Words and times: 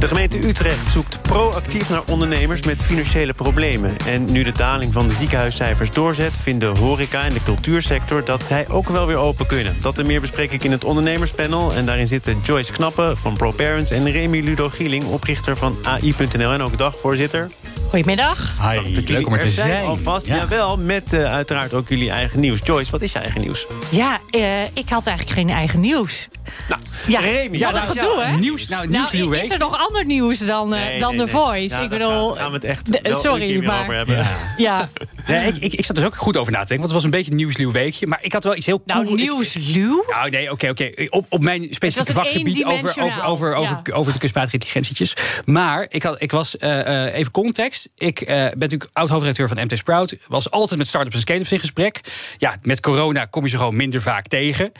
De 0.00 0.08
gemeente 0.08 0.48
Utrecht 0.48 0.92
zoekt 0.92 1.22
proactief 1.22 1.88
naar 1.88 2.02
ondernemers 2.06 2.62
met 2.62 2.82
financiële 2.82 3.32
problemen. 3.32 3.96
En 4.06 4.32
nu 4.32 4.42
de 4.42 4.52
daling 4.52 4.92
van 4.92 5.08
de 5.08 5.14
ziekenhuiscijfers 5.14 5.90
doorzet... 5.90 6.32
vinden 6.32 6.76
horeca 6.76 7.24
en 7.24 7.32
de 7.32 7.42
cultuursector 7.42 8.24
dat 8.24 8.44
zij 8.44 8.68
ook 8.68 8.88
wel 8.88 9.06
weer 9.06 9.16
open 9.16 9.46
kunnen. 9.46 9.76
Dat 9.80 9.98
en 9.98 10.06
meer 10.06 10.20
bespreek 10.20 10.52
ik 10.52 10.64
in 10.64 10.70
het 10.70 10.84
ondernemerspanel. 10.84 11.74
En 11.74 11.86
daarin 11.86 12.06
zitten 12.06 12.40
Joyce 12.42 12.72
Knappen 12.72 13.16
van 13.16 13.36
ProParents... 13.36 13.90
en 13.90 14.10
Remy 14.10 14.40
Ludo 14.40 14.68
Gieling, 14.68 15.04
oprichter 15.04 15.56
van 15.56 15.78
AI.nl 15.82 16.52
en 16.52 16.62
ook 16.62 16.76
dagvoorzitter. 16.76 17.50
Goedemiddag. 17.90 18.54
Hi, 18.60 19.02
leuk 19.06 19.26
om 19.26 19.32
er 19.32 19.38
te 19.38 19.50
zijn. 19.50 19.84
Alvast, 19.84 20.26
ja. 20.26 20.36
jawel, 20.36 20.76
met 20.76 21.12
uh, 21.12 21.32
uiteraard 21.32 21.74
ook 21.74 21.88
jullie 21.88 22.10
eigen 22.10 22.40
nieuws. 22.40 22.60
Joyce, 22.64 22.90
wat 22.90 23.02
is 23.02 23.12
je 23.12 23.18
eigen 23.18 23.40
nieuws? 23.40 23.66
Ja, 23.88 24.18
uh, 24.30 24.62
ik 24.62 24.88
had 24.88 25.06
eigenlijk 25.06 25.38
geen 25.38 25.50
eigen 25.50 25.80
nieuws. 25.80 26.28
Nou, 26.68 26.80
ja, 27.06 27.20
Remy. 27.20 27.58
Ja, 27.58 27.72
dat 27.72 27.82
gedoe, 27.82 28.22
hè? 28.22 28.36
Nieuws, 28.36 28.68
nou, 28.68 28.88
nieuws, 28.88 29.12
nou, 29.12 29.28
week. 29.28 29.42
Is 29.42 29.50
er 29.50 29.58
nog 29.58 29.78
ander 29.78 30.04
nieuws 30.04 30.38
dan, 30.38 30.74
uh, 30.74 30.80
nee, 30.80 30.98
dan 30.98 31.16
nee, 31.16 31.26
The 31.26 31.32
nee. 31.32 31.42
Voice? 31.42 31.74
Ja, 31.74 31.80
ik 31.80 31.88
bedoel... 31.88 32.28
gaan, 32.28 32.36
gaan 32.36 32.48
we 32.48 32.54
het 32.54 32.64
echt 32.64 32.92
de, 32.92 32.98
wel 33.02 33.20
sorry, 33.20 33.42
een 33.42 33.48
keer 33.48 33.62
maar... 33.62 33.80
over 33.80 33.94
hebben. 33.94 34.16
Ja. 34.16 34.28
ja. 34.56 34.88
Nee, 35.30 35.46
ik, 35.52 35.56
ik, 35.56 35.72
ik 35.72 35.84
zat 35.84 35.96
dus 35.96 36.04
ook 36.04 36.16
goed 36.16 36.36
over 36.36 36.52
na 36.52 36.60
te 36.62 36.66
denken, 36.68 36.88
want 36.88 36.92
het 36.92 36.92
was 36.92 37.04
een 37.04 37.10
beetje 37.18 37.30
een 37.30 37.36
nieuwsluw 37.36 37.70
weekje. 37.70 38.06
Maar 38.06 38.18
ik 38.22 38.32
had 38.32 38.44
wel 38.44 38.56
iets 38.56 38.66
heel 38.66 38.82
Nou, 38.84 39.04
cool. 39.04 39.16
nieuwsluw? 39.16 40.04
Nou, 40.08 40.30
nee, 40.30 40.50
oké, 40.50 40.68
oké. 40.68 40.90
Op, 41.08 41.26
op 41.28 41.42
mijn 41.42 41.66
specifieke 41.70 42.12
vakgebied 42.12 42.64
over, 42.64 43.02
over, 43.02 43.24
over, 43.24 43.54
over, 43.54 43.80
Ja. 43.84 43.94
over 43.94 44.12
de 44.12 44.18
kunstmatige 44.18 44.54
intelligentietjes. 44.54 45.14
Maar 45.44 45.86
ik, 45.88 46.02
had, 46.02 46.22
ik 46.22 46.30
was, 46.30 46.56
eh, 46.56 47.06
eh, 47.06 47.14
even 47.14 47.32
context. 47.32 47.88
Ik 47.96 48.20
eh, 48.20 48.26
ben 48.36 48.58
natuurlijk 48.58 48.90
oud-hoofdredacteur 48.92 49.48
van 49.48 49.64
MT 49.64 49.78
Sprout. 49.78 50.16
Was 50.28 50.50
altijd 50.50 50.78
met 50.78 50.88
startups 50.88 51.14
en 51.14 51.20
scale-ups 51.20 51.52
in 51.52 51.58
gesprek. 51.58 52.00
Ja, 52.38 52.56
met 52.62 52.80
corona 52.80 53.24
kom 53.24 53.42
je 53.42 53.48
ze 53.48 53.56
gewoon 53.56 53.76
minder 53.76 54.02
vaak 54.02 54.26
tegen. 54.26 54.72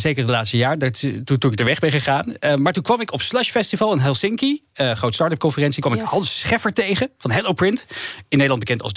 Zeker 0.00 0.22
het 0.22 0.30
laatste 0.30 0.56
jaar, 0.56 0.78
dat, 0.78 1.00
toen, 1.24 1.38
toen 1.38 1.52
ik 1.52 1.58
er 1.58 1.64
weg 1.64 1.78
ben 1.78 1.90
gegaan. 1.90 2.34
Maar 2.56 2.72
toen 2.72 2.82
kwam 2.82 3.00
ik 3.00 3.12
op 3.12 3.22
Slush 3.22 3.50
Festival 3.50 3.92
in 3.92 3.98
Helsinki. 3.98 4.62
groot 4.74 5.14
start-up 5.14 5.38
conferentie. 5.38 5.80
kwam 5.82 5.94
ik. 5.94 6.00
Hans 6.00 6.38
Scheffer 6.38 6.72
tegen 6.72 7.10
van 7.18 7.30
HelloPrint. 7.30 7.86
In 8.28 8.36
Nederland 8.36 8.60
bekend 8.60 8.82
als 8.82 8.92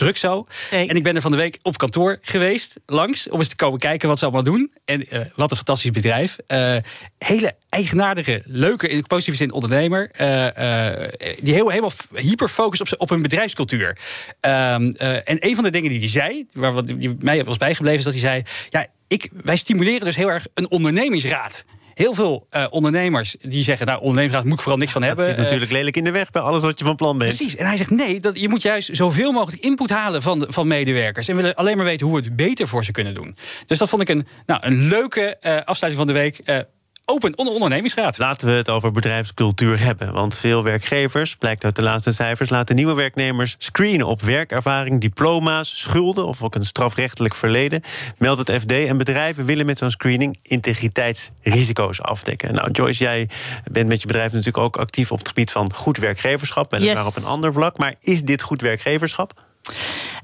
En 0.88 0.96
ik 0.96 1.04
ben 1.04 1.16
er 1.16 1.22
van 1.22 1.32
de 1.32 1.38
week 1.38 1.60
op 1.62 1.78
kantoor 1.78 2.18
geweest, 2.22 2.80
langs, 2.86 3.30
om 3.30 3.40
eens 3.40 3.48
te 3.50 3.56
komen 3.56 3.80
kijken 3.80 4.08
wat 4.10 4.18
ze 4.20 4.24
allemaal 4.26 4.44
doen. 4.44 4.72
En 4.86 5.08
eh, 5.10 5.20
wat 5.36 5.50
een 5.52 5.56
fantastisch 5.58 5.92
bedrijf. 5.92 6.38
Eh, 6.48 6.76
hele 7.18 7.56
eigenaardige, 7.70 8.42
leuke, 8.46 8.88
in 8.90 9.08
positieve 9.08 9.38
zin 9.40 9.52
ondernemer. 9.52 10.10
eh, 10.12 11.08
die 11.42 11.54
heel, 11.54 11.70
helemaal 11.70 11.90
f- 11.90 12.08
hyper 12.16 12.50
focust 12.50 12.82
op, 12.82 13.02
op 13.02 13.10
hun 13.10 13.22
bedrijfscultuur. 13.22 13.98
Ehm, 14.40 14.90
eh, 14.90 15.16
en 15.16 15.38
een 15.46 15.56
van 15.56 15.64
de 15.64 15.70
dingen 15.70 15.90
die 15.90 16.00
hij 16.00 16.08
zei, 16.08 16.46
waar 16.54 16.74
wat 16.74 16.88
die 16.88 17.16
mij 17.20 17.44
was 17.44 17.58
bijgebleven, 17.58 17.98
is 17.98 18.04
dat 18.04 18.14
hij 18.14 18.22
zei: 18.22 18.44
ja, 18.70 18.86
ik, 19.08 19.30
wij 19.44 19.56
stimuleren 19.56 20.06
dus 20.06 20.16
heel 20.16 20.30
erg 20.32 20.46
een 20.54 20.70
ondernemingsraad. 20.72 21.66
Heel 21.94 22.14
veel 22.14 22.46
eh, 22.50 22.66
ondernemers 22.70 23.36
die 23.42 23.64
zeggen, 23.64 23.86
nou, 23.86 23.98
ondernemingsraad 24.00 24.44
moet 24.44 24.54
ik 24.54 24.60
vooral 24.60 24.78
niks 24.80 24.92
van 24.92 25.02
Dat 25.02 25.10
hebben. 25.10 25.28
zit 25.28 25.38
Eh, 25.38 25.44
natuurlijk 25.44 25.72
lelijk 25.72 25.96
in 25.96 26.04
de 26.04 26.12
weg 26.12 26.32
bij 26.32 26.42
alles 26.42 26.64
wat 26.64 26.80
je 26.80 26.86
van 26.86 26.96
plan 26.96 27.18
bent. 27.18 27.36
Precies. 27.36 27.56
En 27.56 27.66
hij 27.66 27.78
zegt 27.78 27.90
nee, 27.90 28.20
dat, 28.20 28.40
je 28.40 28.50
moet 28.50 28.62
juist 28.62 28.90
zoveel 28.96 29.32
mogelijk 29.32 29.64
input 29.64 29.90
halen 29.90 30.22
van, 30.22 30.40
de- 30.40 30.48
van 30.50 30.68
medewerkers. 30.68 31.28
En 31.28 31.36
willen 31.36 31.56
alleen 31.56 31.76
maar 31.78 31.86
weten 31.86 32.08
hoe 32.08 32.16
we 32.20 32.26
het 32.26 32.36
beter 32.36 32.68
voor 32.68 32.84
ze 32.84 32.92
kunnen 32.92 33.14
doen. 33.14 33.36
Dus 33.68 33.78
dat 33.78 33.90
vond 33.90 34.02
ik 34.02 34.10
een, 34.10 34.28
nou, 34.46 34.60
een 34.64 34.88
leuke 34.88 35.38
eh, 35.40 35.58
afsluiting 35.66 36.06
van 36.06 36.08
de 36.16 36.20
week. 36.20 36.66
Open 37.06 37.38
onder 37.38 37.54
ondernemingsraad. 37.54 38.18
Laten 38.18 38.48
we 38.48 38.54
het 38.54 38.70
over 38.70 38.92
bedrijfscultuur 38.92 39.80
hebben. 39.80 40.14
Want 40.14 40.36
veel 40.38 40.64
werkgevers, 40.64 41.36
blijkt 41.36 41.64
uit 41.64 41.76
de 41.76 41.82
laatste 41.82 42.12
cijfers, 42.14 42.50
laten 42.50 42.76
nieuwe 42.76 42.94
werknemers 42.94 43.56
screenen 43.58 44.08
op 44.08 44.22
werkervaring, 44.22 45.02
diploma's, 45.02 45.80
schulden 45.80 46.26
of 46.28 46.44
ook 46.44 46.56
een 46.56 46.66
strafrechtelijk 46.66 47.36
verleden. 47.36 47.82
Meldt 48.18 48.48
het 48.48 48.62
FD. 48.62 48.72
En 48.72 48.98
bedrijven 48.98 49.46
willen 49.46 49.66
met 49.66 49.78
zo'n 49.78 49.92
screening 49.92 50.38
integriteitsrisico's 50.42 52.02
afdekken. 52.02 52.54
Nou, 52.54 52.72
Joyce, 52.72 53.04
jij 53.04 53.30
bent 53.72 53.88
met 53.88 54.02
je 54.02 54.08
bedrijf 54.08 54.32
natuurlijk 54.32 54.64
ook 54.64 54.78
actief 54.78 55.12
op 55.12 55.18
het 55.18 55.28
gebied 55.28 55.52
van 55.52 55.74
goed 55.74 55.98
werkgeverschap. 55.98 56.72
Weliswaar 56.72 57.06
Yes. 57.06 57.16
op 57.16 57.16
een 57.16 57.30
ander 57.30 57.54
vlak. 57.54 57.78
Maar 57.78 57.96
is 58.00 58.22
dit 58.24 58.42
goed 58.42 58.62
werkgeverschap? 58.62 59.44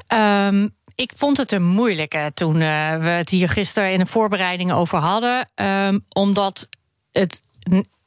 Ehm, 0.07 0.67
ik 0.95 1.11
vond 1.15 1.37
het 1.37 1.51
een 1.51 1.65
moeilijke 1.65 2.31
toen 2.33 2.61
eh, 2.61 2.97
we 2.97 3.09
het 3.09 3.29
hier 3.29 3.49
gisteren 3.49 3.91
in 3.91 3.99
de 3.99 4.05
voorbereidingen 4.05 4.75
over 4.75 4.97
hadden. 4.97 5.49
Ehm, 5.55 5.99
omdat 6.09 6.67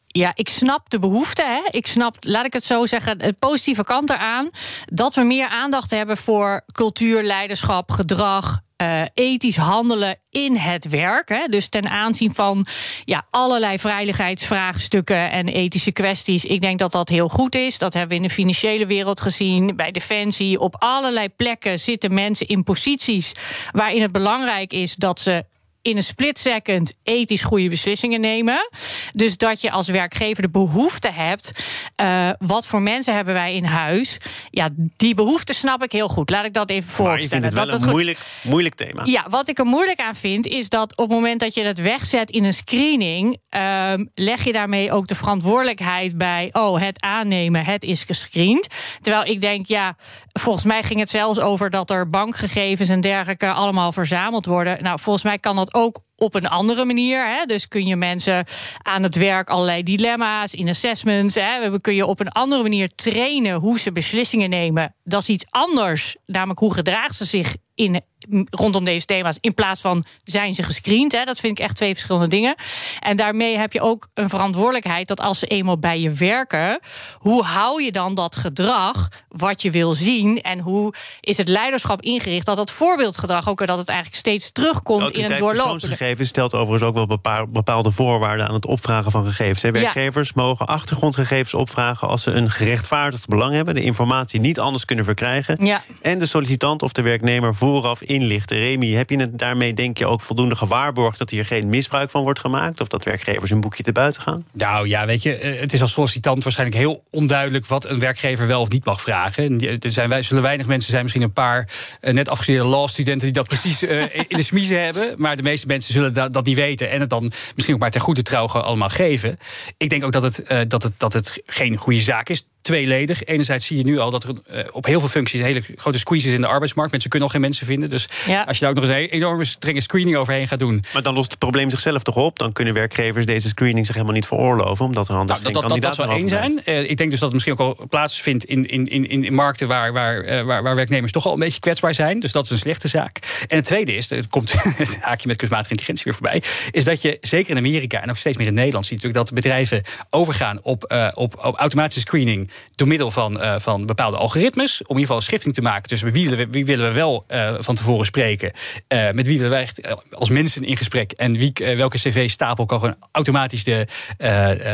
Ja, 0.07 0.33
ik 0.35 0.49
snap 0.49 0.91
de 0.91 0.99
behoefte. 0.99 1.43
Hè? 1.43 1.61
Ik 1.71 1.87
snap, 1.87 2.17
laat 2.21 2.45
ik 2.45 2.53
het 2.53 2.65
zo 2.65 2.87
zeggen, 2.87 3.19
de 3.19 3.33
positieve 3.39 3.85
kant 3.85 4.11
eraan. 4.11 4.51
Dat 4.85 5.15
we 5.15 5.23
meer 5.23 5.49
aandacht 5.49 5.91
hebben 5.91 6.17
voor 6.17 6.63
cultuur, 6.75 7.23
leiderschap, 7.23 7.91
gedrag. 7.91 8.61
eh, 8.77 9.03
ethisch 9.15 9.57
handelen 9.57 10.19
in 10.31 10.57
het 10.57 10.89
werk. 10.89 11.29
Hè? 11.29 11.47
Dus 11.49 11.69
ten 11.69 11.89
aanzien 11.89 12.35
van 12.35 12.67
ja, 13.05 13.27
allerlei 13.31 13.79
veiligheidsvraagstukken 13.79 15.31
en 15.31 15.49
ethische 15.49 15.93
kwesties. 15.93 16.45
Ik 16.45 16.61
denk 16.61 16.79
dat 16.79 16.93
dat 16.93 17.09
heel 17.09 17.29
goed 17.29 17.55
is. 17.55 17.79
Dat 17.79 17.93
hebben 17.93 18.11
we 18.17 18.23
in 18.23 18.29
de 18.29 18.35
financiële 18.35 18.87
wereld 18.87 19.21
gezien, 19.21 19.77
bij 19.77 19.91
Defensie. 19.91 20.61
Op 20.61 20.77
allerlei 20.79 21.29
plekken 21.29 21.79
zitten 21.79 22.15
mensen 22.15 22.47
in 22.47 22.65
posities 22.65 23.33
waarin 23.73 24.03
het 24.03 24.13
belangrijk 24.13 24.73
is 24.73 24.95
dat 24.95 25.21
ze 25.21 25.45
in 25.83 25.97
een 25.97 26.03
split 26.03 26.39
second 26.39 26.93
ethisch 27.03 27.43
goede 27.43 27.69
beslissingen 27.69 28.21
nemen. 28.21 28.69
Dus 29.13 29.37
dat 29.37 29.61
je 29.61 29.71
als 29.71 29.89
werkgever 29.89 30.43
de 30.43 30.51
behoefte 30.51 31.11
hebt. 31.13 31.53
eh, 31.95 32.29
wat 32.39 32.67
voor 32.67 32.83
mensen 32.83 33.15
hebben 33.15 33.35
wij 33.35 33.55
in 33.55 33.65
huis? 33.65 34.19
Ja, 34.51 34.69
die 34.97 35.15
behoefte 35.15 35.53
snap 35.53 35.83
ik 35.83 35.93
heel 35.93 36.09
goed. 36.09 36.31
Laat 36.31 36.45
ik 36.45 36.53
dat 36.53 36.71
even 36.71 36.91
voorstellen. 36.91 37.51
dat 37.51 37.67
een 37.67 37.73
het 37.73 37.83
goed- 37.83 37.91
moeilijk, 37.93 38.19
moeilijk 38.43 38.75
thema. 38.75 39.03
ja, 39.05 39.25
wat 39.29 39.49
ik 39.49 39.59
er 39.59 39.65
moeilijk 39.65 40.01
aan 40.01 40.15
vind, 40.15 40.47
is 40.47 40.69
dat 40.69 40.97
op 40.97 41.05
het 41.09 41.15
moment 41.17 41.41
dat 41.41 41.55
je 41.55 41.63
het 41.65 41.79
wegzet 41.81 42.31
in 42.31 42.45
een 42.45 42.55
screening, 42.55 43.39
ehm, 43.49 44.05
leg 44.15 44.45
je 44.45 44.53
daarmee 44.53 44.93
ook 44.93 45.07
de 45.07 45.15
verantwoordelijkheid 45.15 46.19
bij, 46.19 46.49
oh, 46.53 46.81
het 46.81 47.01
aannemen, 47.03 47.65
het 47.65 47.83
is 47.83 48.05
gescreend. 48.05 48.67
Terwijl 49.01 49.25
ik 49.25 49.41
denk, 49.41 49.67
ja, 49.67 49.97
volgens 50.41 50.65
mij 50.65 50.83
ging 50.83 51.01
het 51.01 51.11
zelfs 51.11 51.39
over 51.41 51.71
dat 51.71 51.91
er 51.91 52.11
bankgegevens 52.11 52.89
en 52.89 53.01
dergelijke 53.01 53.53
allemaal 53.53 53.93
verzameld 53.93 54.47
worden. 54.47 54.83
Nou, 54.83 54.99
volgens 55.01 55.25
mij 55.25 55.39
kan 55.39 55.57
dat 55.57 55.72
ook 55.75 56.01
op 56.17 56.35
een 56.35 56.49
andere 56.49 56.85
manier. 56.85 57.27
Hè? 57.27 57.45
Dus 57.45 57.69
kun 57.69 57.87
je 57.87 57.97
mensen 57.97 58.45
aan 58.83 59.03
het 59.03 59.15
werk 59.15 59.49
allerlei 59.49 59.83
dilemma's 59.83 60.55
in 60.55 60.69
assessments. 60.69 61.35
Hè? 61.35 61.71
We 61.71 61.81
kun 61.81 61.95
je 61.95 62.07
op 62.07 62.21
een 62.21 62.33
andere 62.33 62.63
manier 62.63 62.95
trainen 62.95 63.55
hoe 63.55 63.79
ze 63.79 63.93
beslissingen 63.93 64.51
nemen. 64.51 64.95
Dat 65.05 65.23
is 65.23 65.29
iets 65.29 65.47
anders. 65.51 66.17
Namelijk 66.27 66.59
hoe 66.59 66.75
gedragen 66.75 67.15
ze 67.15 67.25
zich 67.25 67.57
in, 67.75 68.03
rondom 68.51 68.85
deze 68.85 69.07
thema's. 69.07 69.37
In 69.41 69.55
plaats 69.55 69.81
van 69.81 70.05
zijn 70.25 70.55
ze 70.55 70.63
gescreend. 70.63 71.13
Hè? 71.13 71.25
Dat 71.25 71.41
vind 71.41 71.59
ik 71.59 71.65
echt 71.65 71.77
twee 71.77 71.93
verschillende 71.93 72.29
dingen. 72.29 72.55
En 73.01 73.17
daarmee 73.17 73.57
heb 73.59 73.73
je 73.73 73.81
ook 73.81 74.09
een 74.15 74.29
verantwoordelijkheid 74.29 75.09
dat 75.09 75.21
als 75.21 75.39
ze 75.39 75.47
eenmaal 75.47 75.79
bij 75.79 76.01
je 76.01 76.11
werken, 76.11 76.81
hoe 77.19 77.43
hou 77.43 77.83
je 77.83 77.93
dan 77.93 78.15
dat 78.15 78.37
gedrag 78.37 79.09
wat 79.29 79.63
je 79.63 79.71
wil 79.71 79.93
zien? 79.93 80.41
En 80.43 80.59
hoe 80.59 80.95
is 81.21 81.37
het 81.37 81.49
leiderschap 81.49 82.03
ingericht 82.03 82.47
dat 82.47 82.57
dat 82.57 82.71
voorbeeldgedrag 82.71 83.49
ook 83.49 83.67
dat 83.67 83.79
het 83.79 83.89
eigenlijk 83.89 84.19
steeds 84.19 84.53
terugkomt 84.53 85.11
in 85.11 85.23
het 85.25 85.39
doorlopende. 85.39 85.71
persoonsgegevens 85.73 86.29
stelt 86.29 86.55
overigens 86.55 86.83
ook 86.83 86.95
wel 86.95 87.07
bepaal- 87.07 87.49
bepaalde 87.49 87.91
voorwaarden 87.91 88.49
aan 88.49 88.55
het 88.55 88.67
opvragen 88.67 89.11
van 89.11 89.27
gegevens. 89.27 89.63
hè. 89.63 89.69
Ja. 89.69 89.75
Werkgevers 89.75 90.33
mogen 90.33 90.67
achtergrondgegevens 90.67 91.55
opvragen 91.55 92.09
als 92.09 92.23
ze 92.23 92.31
een 92.31 92.51
gerechtvaardigd 92.51 93.27
belang 93.29 93.53
hebben, 93.53 93.75
de 93.75 93.83
informatie 93.83 94.41
niet 94.41 94.61
anders 94.61 94.85
kunnen 94.85 95.05
verkrijgen. 95.05 95.65
Ja. 95.65 95.81
En 96.03 96.19
de 96.19 96.27
sollicitant 96.27 96.83
of 96.83 96.93
de 96.93 97.03
werknemer 97.03 97.55
vooraf 97.55 98.01
inlichten. 98.13 98.59
Remy, 98.59 98.91
heb 98.93 99.11
je 99.11 99.17
het 99.19 99.39
daarmee 99.39 99.75
denk 99.75 99.99
je 99.99 100.07
ook 100.07 100.21
voldoende 100.21 100.57
gewaarborgd 100.57 101.19
dat 101.19 101.31
hier 101.31 101.45
geen 101.45 101.69
misbruik 101.69 102.11
van 102.11 102.23
wordt 102.23 102.39
gemaakt? 102.39 102.81
Of 102.81 102.89
dat 102.89 103.05
werkgevers 103.05 103.51
een 103.51 103.61
boekje 103.61 103.83
te 103.83 103.93
buiten 103.93 104.23
gaan? 104.23 104.45
Nou 104.53 104.89
ja, 104.89 105.07
weet 105.07 105.23
je, 105.23 105.35
eh, 105.37 105.61
het 105.61 105.73
is 105.73 105.81
als 105.81 105.93
sollicitant 105.93 106.43
waarschijnlijk 106.43 106.79
heel 106.81 107.03
onduidelijk 107.11 107.67
wat 107.67 107.85
een 107.85 107.99
werkgever 107.99 108.47
wel 108.47 108.61
of 108.61 108.69
niet 108.71 108.85
mag 108.85 109.01
vragen. 109.03 109.45
En 109.45 109.57
die- 109.57 109.79
Er 109.79 109.93
zijn, 109.93 110.09
wij- 110.09 110.23
zullen 110.23 110.43
weinig 110.43 110.67
mensen 110.67 110.91
zijn, 110.91 111.03
misschien 111.03 111.23
een 111.25 111.33
paar 111.33 111.69
eh, 112.01 112.13
net 112.13 112.29
afgestudeerde 112.29 112.69
law-studenten 112.69 113.25
die 113.27 113.33
dat 113.37 113.49
precies 113.49 113.83
eh, 113.83 114.03
in 114.29 114.37
de 114.37 114.43
smiezen 114.43 114.85
hebben. 114.85 115.15
Maar 115.17 115.37
de 115.37 115.43
meeste 115.43 115.67
mensen 115.67 115.93
zullen 115.95 116.15
dat, 116.15 116.33
dat 116.33 116.45
niet 116.45 116.57
weten 116.57 116.91
en 116.91 117.01
het 117.01 117.11
dan 117.11 117.33
misschien 117.55 117.75
ook 117.75 117.81
maar 117.81 117.91
ter 117.91 118.01
goede 118.01 118.23
trouw 118.23 118.47
allemaal 118.47 118.89
geven. 118.89 119.37
Ik 119.77 119.91
denk 119.91 120.05
ook 120.05 120.13
dat 120.13 120.23
het, 120.23 120.43
eh, 120.43 120.59
dat 120.69 120.83
het, 120.83 120.93
dat 120.97 121.13
het 121.13 121.43
geen 121.47 121.77
goede 121.77 122.01
zaak 122.01 122.29
is. 122.29 122.45
Tweeledig. 122.63 123.25
Enerzijds 123.25 123.67
zie 123.67 123.77
je 123.77 123.85
nu 123.85 123.99
al 123.99 124.11
dat 124.11 124.25
er 124.25 124.31
uh, 124.31 124.59
op 124.73 124.87
heel 124.87 125.01
veel 125.01 125.09
functies 125.09 125.41
een 125.41 125.47
hele 125.47 125.63
grote 125.77 125.99
squeeze 125.99 126.27
is 126.27 126.33
in 126.33 126.41
de 126.41 126.47
arbeidsmarkt. 126.47 126.91
Mensen 126.91 127.11
kunnen 127.11 127.29
al 127.29 127.35
geen 127.35 127.43
mensen 127.43 127.67
vinden. 127.67 127.91
Dus 127.91 128.09
ja. 128.27 128.43
als 128.43 128.59
je 128.59 128.61
daar 128.61 128.71
ook 128.71 128.81
nog 128.81 128.91
eens 128.91 129.03
een 129.03 129.09
enorme 129.09 129.45
strenge 129.45 129.81
screening 129.81 130.17
overheen 130.17 130.49
gaat 130.49 130.59
doen. 130.59 130.85
Maar 130.93 131.03
dan 131.03 131.15
lost 131.15 131.31
het 131.31 131.39
probleem 131.39 131.71
zichzelf 131.71 132.03
toch 132.03 132.17
op? 132.17 132.39
Dan 132.39 132.53
kunnen 132.53 132.75
werkgevers 132.75 133.27
deze 133.27 133.49
screening 133.49 133.87
zich 133.87 133.95
helemaal 133.95 134.15
niet 134.15 134.27
veroorloven, 134.27 134.85
omdat 134.85 135.09
er 135.09 135.15
anders 135.15 135.41
nou, 135.41 135.53
dat, 135.53 135.69
dat, 135.69 135.83
dat, 135.83 135.95
zou 135.95 136.11
één 136.11 136.29
zijn. 136.29 136.61
Uh, 136.65 136.91
ik 136.91 136.97
denk 136.97 137.11
dus 137.11 137.21
dat 137.21 137.33
het 137.33 137.33
misschien 137.33 137.53
ook 137.53 137.79
al 137.79 137.87
plaatsvindt 137.89 138.45
in, 138.45 138.67
in, 138.67 138.87
in, 138.87 139.25
in 139.25 139.35
markten 139.35 139.69
waar, 139.69 139.93
waar, 139.93 140.25
uh, 140.25 140.43
waar, 140.43 140.63
waar 140.63 140.75
werknemers 140.75 141.13
toch 141.13 141.27
al 141.27 141.33
een 141.33 141.39
beetje 141.39 141.61
kwetsbaar 141.61 141.95
zijn. 141.95 142.21
Dus 142.21 142.33
dat 142.33 142.45
is 142.45 142.51
een 142.51 142.59
slechte 142.59 142.89
zaak. 142.89 143.19
En 143.49 143.57
het 143.57 143.65
tweede 143.65 143.95
is, 143.95 144.11
er 144.11 144.29
komt 144.29 144.53
het 144.53 144.97
haakje 145.01 145.29
met 145.29 145.37
kunstmatige 145.37 145.71
intelligentie 145.71 146.05
weer 146.05 146.15
voorbij, 146.15 146.43
is 146.71 146.85
dat 146.85 147.03
je 147.03 147.19
zeker 147.21 147.51
in 147.51 147.57
Amerika 147.57 148.03
en 148.03 148.11
ook 148.11 148.17
steeds 148.17 148.37
meer 148.37 148.47
in 148.47 148.55
Nederland 148.55 148.87
ziet 148.87 149.03
natuurlijk 149.03 149.25
dat 149.25 149.35
bedrijven 149.35 149.83
overgaan 150.11 150.59
op, 150.63 150.93
uh, 150.93 151.09
op, 151.15 151.45
op 151.45 151.57
automatische 151.57 152.01
screening 152.01 152.51
door 152.75 152.89
middel 152.89 153.11
van, 153.11 153.37
uh, 153.37 153.55
van 153.59 153.87
bepaalde 153.87 154.17
algoritmes. 154.17 154.73
Om 154.73 154.79
in 154.79 154.89
ieder 154.89 155.01
geval 155.01 155.17
een 155.17 155.23
schifting 155.23 155.55
te 155.55 155.63
maken 155.63 155.89
tussen 155.89 156.13
wie 156.13 156.29
willen 156.29 156.47
we, 156.47 156.53
wie 156.53 156.65
willen 156.65 156.87
we 156.87 156.93
wel 156.93 157.25
uh, 157.29 157.55
van 157.59 157.75
tevoren 157.75 158.07
spreken, 158.07 158.53
met 158.89 159.27
wie 159.27 159.39
willen 159.39 159.51
wij 159.51 159.69
als 160.13 160.31
mensen 160.31 160.65
in 160.65 160.77
gesprek 160.77 161.13
en 161.13 161.37
wie, 161.37 161.53
welke 161.77 161.97
cv-stapel 161.97 162.67
kan 162.67 162.79
gewoon 162.79 162.97
automatisch 163.13 163.65
de, 163.65 163.87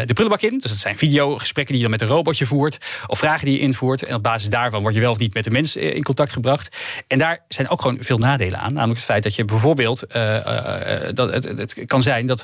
de 0.06 0.12
prullenbak 0.14 0.40
in. 0.40 0.58
Dus 0.58 0.70
dat 0.70 0.80
zijn 0.80 0.98
videogesprekken 0.98 1.74
die 1.74 1.82
je 1.82 1.88
dan 1.90 1.98
met 1.98 2.08
een 2.08 2.16
robotje 2.16 2.46
voert 2.46 2.78
of 3.06 3.18
vragen 3.18 3.44
die 3.44 3.54
je 3.54 3.60
invoert. 3.60 4.02
En 4.02 4.14
op 4.14 4.22
basis 4.22 4.48
daarvan 4.48 4.82
word 4.82 4.94
je 4.94 5.00
wel 5.00 5.10
of 5.10 5.18
niet 5.18 5.34
met 5.34 5.44
de 5.44 5.50
mens 5.50 5.76
in 5.76 6.02
contact 6.02 6.32
gebracht. 6.32 6.76
En 7.06 7.18
daar 7.18 7.44
zijn 7.48 7.68
ook 7.68 7.80
gewoon 7.80 7.96
veel 8.00 8.18
nadelen 8.18 8.58
aan. 8.58 8.72
Namelijk 8.72 8.98
het 8.98 9.08
feit 9.10 9.22
dat 9.22 9.34
je 9.34 9.44
bijvoorbeeld 9.44 10.00
dat 11.14 11.32
het, 11.32 11.44
het, 11.44 11.82
kan 11.86 12.02
zijn 12.02 12.26
dat 12.26 12.42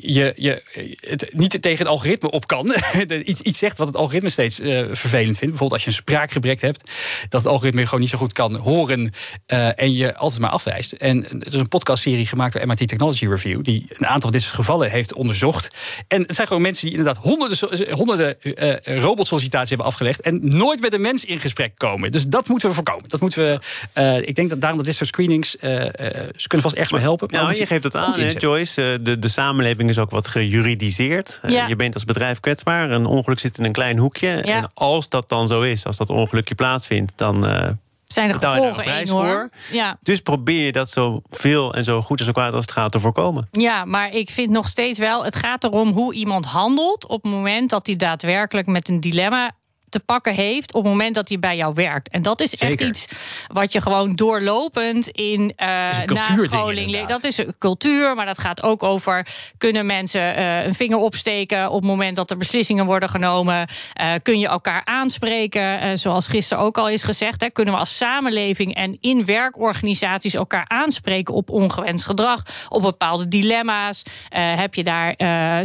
je, 0.00 0.32
je 0.36 0.62
het 1.08 1.28
niet 1.32 1.62
tegen 1.62 1.78
het 1.78 1.88
algoritme 1.88 2.30
op 2.30 2.46
kan. 2.46 2.74
iets, 3.24 3.40
iets 3.40 3.58
zegt 3.58 3.78
wat 3.78 3.86
het 3.86 3.96
algoritme 3.96 4.30
steeds 4.30 4.49
uh, 4.58 4.84
vervelend 4.92 5.38
vindt. 5.38 5.38
Bijvoorbeeld 5.38 5.72
als 5.72 5.82
je 5.82 5.88
een 5.88 5.96
spraakgebrek 5.96 6.60
hebt, 6.60 6.90
dat 7.28 7.40
het 7.40 7.50
algoritme 7.50 7.84
gewoon 7.84 8.00
niet 8.00 8.08
zo 8.08 8.18
goed 8.18 8.32
kan 8.32 8.56
horen 8.56 9.12
uh, 9.46 9.80
en 9.80 9.92
je 9.92 10.16
altijd 10.16 10.40
maar 10.40 10.50
afwijst. 10.50 10.92
En 10.92 11.24
er 11.24 11.46
is 11.46 11.54
een 11.54 11.68
podcastserie 11.68 12.26
gemaakt 12.26 12.52
door 12.52 12.66
MIT 12.66 12.88
Technology 12.88 13.26
Review, 13.26 13.64
die 13.64 13.86
een 13.88 14.06
aantal 14.06 14.20
van 14.20 14.32
dit 14.32 14.42
soort 14.42 14.54
gevallen 14.54 14.90
heeft 14.90 15.12
onderzocht. 15.12 15.76
En 16.08 16.22
het 16.22 16.34
zijn 16.34 16.46
gewoon 16.46 16.62
mensen 16.62 16.86
die 16.88 16.96
inderdaad 16.96 17.22
honderden, 17.22 17.92
honderden 17.92 18.36
uh, 18.42 19.00
robotsollicitaties 19.00 19.68
hebben 19.68 19.86
afgelegd 19.86 20.20
en 20.20 20.56
nooit 20.56 20.80
met 20.80 20.94
een 20.94 21.00
mens 21.00 21.24
in 21.24 21.40
gesprek 21.40 21.72
komen. 21.76 22.12
Dus 22.12 22.26
dat 22.26 22.48
moeten 22.48 22.68
we 22.68 22.74
voorkomen. 22.74 23.08
Dat 23.08 23.20
moeten 23.20 23.60
we. 23.94 24.24
ik 24.26 24.34
denk 24.34 24.48
dat 24.50 24.60
daarom 24.60 24.78
dat 24.78 24.86
dit 24.86 24.96
soort 24.96 25.08
screenings. 25.08 25.50
ze 25.50 26.46
kunnen 26.46 26.62
vast 26.62 26.74
ergens 26.74 26.90
wel 26.90 27.00
helpen. 27.00 27.28
Nou, 27.30 27.54
je 27.54 27.66
geeft 27.66 27.84
het 27.84 27.96
aan, 27.96 28.20
hè, 28.20 28.30
Joyce. 28.38 28.98
de, 29.02 29.18
de 29.18 29.28
samenleving 29.28 29.88
is 29.88 29.98
ook 29.98 30.10
wat 30.10 30.28
gejuridiseerd. 30.28 31.40
Ja. 31.46 31.66
Je 31.66 31.76
bent 31.76 31.94
als 31.94 32.04
bedrijf 32.04 32.40
kwetsbaar. 32.40 32.90
Een 32.90 33.06
ongeluk 33.06 33.38
zit 33.38 33.58
in 33.58 33.64
een 33.64 33.72
klein 33.72 33.98
hoekje. 33.98 34.39
En 34.42 34.70
als 34.74 35.08
dat 35.08 35.28
dan 35.28 35.48
zo 35.48 35.60
is, 35.60 35.86
als 35.86 35.96
dat 35.96 36.10
ongelukje 36.10 36.54
plaatsvindt, 36.54 37.12
dan. 37.16 37.46
Uh, 37.48 37.68
zijn 38.12 38.28
de 38.28 38.34
gevolgen 38.34 38.82
prijs 38.82 39.10
voor. 39.10 39.50
Ja. 39.70 39.98
Dus 40.02 40.20
probeer 40.20 40.64
je 40.64 40.72
dat 40.72 40.90
zo 40.90 41.22
veel 41.30 41.74
en 41.74 41.84
zo 41.84 42.02
goed 42.02 42.18
en 42.18 42.24
zo 42.24 42.32
kwaad 42.32 42.52
als 42.52 42.64
het 42.64 42.74
gaat 42.74 42.92
te 42.92 43.00
voorkomen. 43.00 43.48
Ja, 43.50 43.84
maar 43.84 44.10
ik 44.10 44.30
vind 44.30 44.50
nog 44.50 44.68
steeds 44.68 44.98
wel, 44.98 45.24
het 45.24 45.36
gaat 45.36 45.64
erom 45.64 45.92
hoe 45.92 46.14
iemand 46.14 46.44
handelt 46.44 47.06
op 47.06 47.22
het 47.22 47.32
moment 47.32 47.70
dat 47.70 47.86
hij 47.86 47.96
daadwerkelijk 47.96 48.66
met 48.66 48.88
een 48.88 49.00
dilemma 49.00 49.52
te 49.90 50.00
pakken 50.00 50.34
heeft 50.34 50.74
op 50.74 50.82
het 50.82 50.92
moment 50.92 51.14
dat 51.14 51.28
hij 51.28 51.38
bij 51.38 51.56
jou 51.56 51.74
werkt. 51.74 52.08
En 52.08 52.22
dat 52.22 52.40
is 52.40 52.54
echt 52.54 52.80
iets 52.80 53.06
wat 53.46 53.72
je 53.72 53.80
gewoon 53.80 54.14
doorlopend 54.14 55.08
in 55.08 55.52
uh, 55.62 55.88
nascholing. 56.04 57.06
Dat 57.06 57.24
is 57.24 57.38
een 57.38 57.54
cultuur, 57.58 58.14
maar 58.14 58.26
dat 58.26 58.38
gaat 58.38 58.62
ook 58.62 58.82
over: 58.82 59.26
kunnen 59.58 59.86
mensen 59.86 60.38
uh, 60.38 60.64
een 60.64 60.74
vinger 60.74 60.98
opsteken 60.98 61.68
op 61.68 61.80
het 61.80 61.90
moment 61.90 62.16
dat 62.16 62.30
er 62.30 62.36
beslissingen 62.36 62.86
worden 62.86 63.08
genomen? 63.08 63.68
Uh, 64.00 64.12
kun 64.22 64.38
je 64.38 64.48
elkaar 64.48 64.82
aanspreken? 64.84 65.98
zoals 65.98 66.26
gisteren 66.26 66.64
ook 66.64 66.78
al 66.78 66.88
is 66.88 67.02
gezegd, 67.02 67.40
hè, 67.40 67.50
kunnen 67.50 67.74
we 67.74 67.80
als 67.80 67.96
samenleving 67.96 68.74
en 68.74 68.96
in 69.00 69.24
werkorganisaties 69.24 70.34
elkaar 70.34 70.64
aanspreken 70.68 71.34
op 71.34 71.50
ongewenst 71.50 72.04
gedrag, 72.04 72.42
op 72.68 72.82
bepaalde 72.82 73.28
dilemma's? 73.28 74.02
heb 74.30 74.74
je 74.74 74.84
daar 74.84 75.16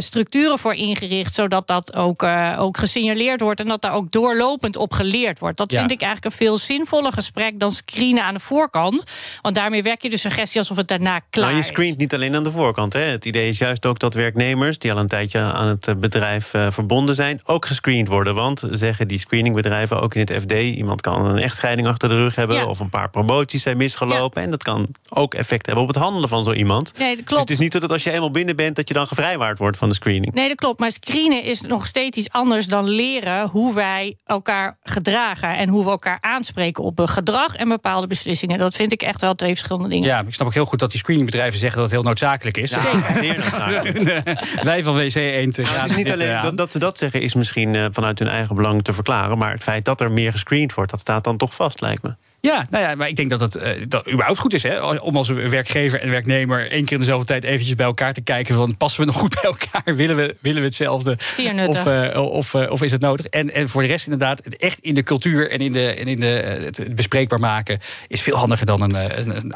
structuren 0.02 0.58
voor 0.58 0.74
ingericht, 0.74 1.34
zodat 1.34 1.66
dat 1.66 1.96
ook, 1.96 2.22
ook 2.58 2.76
gesignaleerd 2.76 3.40
wordt 3.40 3.60
en 3.60 3.68
dat 3.68 3.82
daar 3.82 3.94
ook 3.94 4.12
doorlopend 4.16 4.76
op 4.76 4.92
geleerd 4.92 5.38
wordt. 5.38 5.56
Dat 5.56 5.72
vind 5.72 5.90
ik 5.90 6.00
eigenlijk 6.02 6.24
een 6.24 6.46
veel 6.46 6.56
zinvoller 6.56 7.12
gesprek 7.12 7.60
dan 7.60 7.70
screenen 7.70 8.24
aan 8.24 8.34
de 8.34 8.40
voorkant. 8.40 9.02
Want 9.42 9.54
daarmee 9.54 9.82
werk 9.82 10.02
je 10.02 10.10
de 10.10 10.16
suggestie 10.16 10.60
alsof 10.60 10.76
het 10.76 10.88
daarna 10.88 11.18
klaar 11.18 11.48
is. 11.48 11.54
Maar 11.54 11.64
je 11.64 11.72
screent 11.72 11.98
niet 11.98 12.14
alleen 12.14 12.34
aan 12.34 12.44
de 12.44 12.50
voorkant. 12.50 12.92
Hè? 12.92 13.00
Het 13.00 13.24
idee 13.24 13.48
is 13.48 13.58
juist 13.58 13.86
ook 13.86 13.98
dat 13.98 14.14
werknemers 14.14 14.78
die 14.78 14.92
al 14.92 14.98
een 14.98 15.06
tijdje 15.06 15.40
aan 15.40 15.68
het 15.68 15.88
eh, 15.88 15.94
bedrijf 15.94 16.54
uh, 16.54 16.70
verbonden 16.70 17.14
zijn, 17.14 17.40
ook 17.44 17.66
gescreend 17.66 18.08
worden. 18.08 18.34
Want 18.34 18.64
zeggen 18.70 19.08
die 19.08 19.18
screeningbedrijven 19.18 20.00
ook 20.00 20.14
in 20.14 20.20
het 20.20 20.32
FD: 20.32 20.52
iemand 20.52 21.00
kan 21.00 21.26
een 21.26 21.38
echtscheiding 21.38 21.88
achter 21.88 22.08
de 22.08 22.14
rug 22.14 22.34
hebben 22.34 22.68
of 22.68 22.80
een 22.80 22.90
paar 22.90 23.10
promoties 23.10 23.62
zijn 23.62 23.76
misgelopen. 23.76 24.42
En 24.42 24.50
dat 24.50 24.62
kan 24.62 24.86
ook 25.08 25.34
effect 25.34 25.66
hebben 25.66 25.84
op 25.84 25.90
het 25.90 26.02
handelen 26.02 26.28
van 26.28 26.44
zo 26.44 26.52
iemand. 26.52 26.98
Nee, 26.98 27.16
dat 27.16 27.24
klopt. 27.24 27.28
Dus 27.28 27.40
het 27.40 27.50
is 27.50 27.58
niet 27.58 27.72
zo 27.72 27.78
dat 27.78 27.90
als 27.90 28.04
je 28.04 28.10
eenmaal 28.10 28.30
binnen 28.30 28.56
bent, 28.56 28.76
dat 28.76 28.88
je 28.88 28.94
dan 28.94 29.06
gevrijwaard 29.06 29.58
wordt 29.58 29.76
van 29.76 29.88
de 29.88 29.94
screening. 29.94 30.34
Nee, 30.34 30.48
dat 30.48 30.56
klopt. 30.56 30.80
Maar 30.80 30.90
screenen 30.90 31.42
is 31.42 31.60
nog 31.60 31.86
steeds 31.86 32.18
iets 32.18 32.30
anders 32.30 32.66
dan 32.66 32.88
leren 32.88 33.48
hoe 33.48 33.74
wij 33.74 34.05
elkaar 34.24 34.78
gedragen 34.82 35.56
en 35.56 35.68
hoe 35.68 35.84
we 35.84 35.90
elkaar 35.90 36.18
aanspreken 36.20 36.84
op 36.84 36.98
een 36.98 37.08
gedrag 37.08 37.56
en 37.56 37.68
bepaalde 37.68 38.06
beslissingen. 38.06 38.58
Dat 38.58 38.74
vind 38.74 38.92
ik 38.92 39.02
echt 39.02 39.20
wel 39.20 39.34
twee 39.34 39.54
verschillende 39.54 39.88
dingen. 39.88 40.06
Ja, 40.08 40.20
ik 40.26 40.34
snap 40.34 40.46
ook 40.46 40.54
heel 40.54 40.64
goed 40.64 40.78
dat 40.78 40.90
die 40.90 40.98
screeningbedrijven 40.98 41.58
zeggen 41.58 41.80
dat 41.80 41.90
het 41.90 41.98
heel 42.00 42.08
noodzakelijk 42.08 42.56
is. 42.56 42.70
Zeker. 42.70 43.12
Zeer 43.12 43.38
noodzakelijk. 43.38 44.40
Wij 44.62 44.82
van 44.82 44.94
WC 44.94 45.14
1 45.14 45.50
te 45.50 45.62
nou, 45.62 45.76
Het 45.76 45.90
is 45.90 45.96
niet 45.96 46.12
alleen 46.12 46.40
dat, 46.40 46.56
dat, 46.56 46.72
ze 46.72 46.78
dat 46.78 46.98
zeggen, 46.98 47.20
is 47.20 47.34
misschien 47.34 47.74
uh, 47.74 47.86
vanuit 47.90 48.18
hun 48.18 48.28
eigen 48.28 48.54
belang 48.54 48.82
te 48.82 48.92
verklaren. 48.92 49.38
Maar 49.38 49.52
het 49.52 49.62
feit 49.62 49.84
dat 49.84 50.00
er 50.00 50.12
meer 50.12 50.32
gescreend 50.32 50.74
wordt, 50.74 50.90
dat 50.90 51.00
staat 51.00 51.24
dan 51.24 51.36
toch 51.36 51.54
vast, 51.54 51.80
lijkt 51.80 52.02
me. 52.02 52.14
Ja, 52.46 52.66
nou 52.70 52.84
ja, 52.84 52.94
maar 52.94 53.08
ik 53.08 53.16
denk 53.16 53.30
dat 53.30 53.40
het 53.40 53.56
uh, 53.56 53.62
dat 53.88 54.10
überhaupt 54.12 54.38
goed 54.38 54.54
is 54.54 54.62
hè, 54.62 54.80
om 54.80 55.16
als 55.16 55.28
werkgever 55.28 56.00
en 56.00 56.10
werknemer 56.10 56.70
één 56.70 56.84
keer 56.84 56.92
in 56.92 56.98
dezelfde 56.98 57.26
tijd 57.26 57.44
eventjes 57.44 57.74
bij 57.74 57.86
elkaar 57.86 58.12
te 58.12 58.20
kijken 58.20 58.54
van 58.54 58.76
passen 58.76 59.00
we 59.00 59.06
nog 59.06 59.16
goed 59.16 59.34
bij 59.34 59.50
elkaar, 59.50 59.94
willen 60.02 60.16
we, 60.16 60.36
willen 60.40 60.60
we 60.60 60.66
hetzelfde 60.66 61.18
of, 61.66 61.86
uh, 61.86 62.20
of, 62.22 62.54
uh, 62.54 62.70
of 62.70 62.82
is 62.82 62.90
het 62.90 63.00
nodig? 63.00 63.26
En, 63.26 63.52
en 63.52 63.68
voor 63.68 63.82
de 63.82 63.88
rest 63.88 64.04
inderdaad, 64.04 64.44
het 64.44 64.56
echt 64.56 64.78
in 64.80 64.94
de 64.94 65.02
cultuur 65.02 65.50
en 65.50 65.58
in, 65.58 65.72
de, 65.72 65.94
en 65.94 66.06
in 66.06 66.20
de, 66.20 66.26
het 66.26 66.94
bespreekbaar 66.94 67.40
maken 67.40 67.78
is 68.08 68.20
veel 68.20 68.36
handiger 68.36 68.66
dan 68.66 68.80
een, 68.80 68.94
een, 68.94 69.36
een 69.36 69.54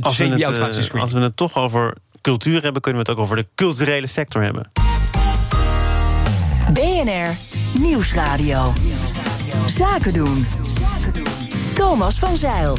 als, 0.00 0.16
we 0.16 0.24
het, 0.24 0.92
als 0.94 1.12
we 1.12 1.20
het 1.20 1.36
toch 1.36 1.56
over 1.56 1.94
cultuur 2.20 2.62
hebben, 2.62 2.82
kunnen 2.82 3.02
we 3.02 3.08
het 3.08 3.18
ook 3.18 3.24
over 3.24 3.36
de 3.36 3.46
culturele 3.54 4.06
sector 4.06 4.42
hebben. 4.42 4.70
BNR 6.72 7.36
Nieuwsradio. 7.80 8.72
Zaken 9.66 10.12
doen. 10.12 10.46
Thomas 11.78 12.18
van 12.18 12.36
Zeil. 12.36 12.76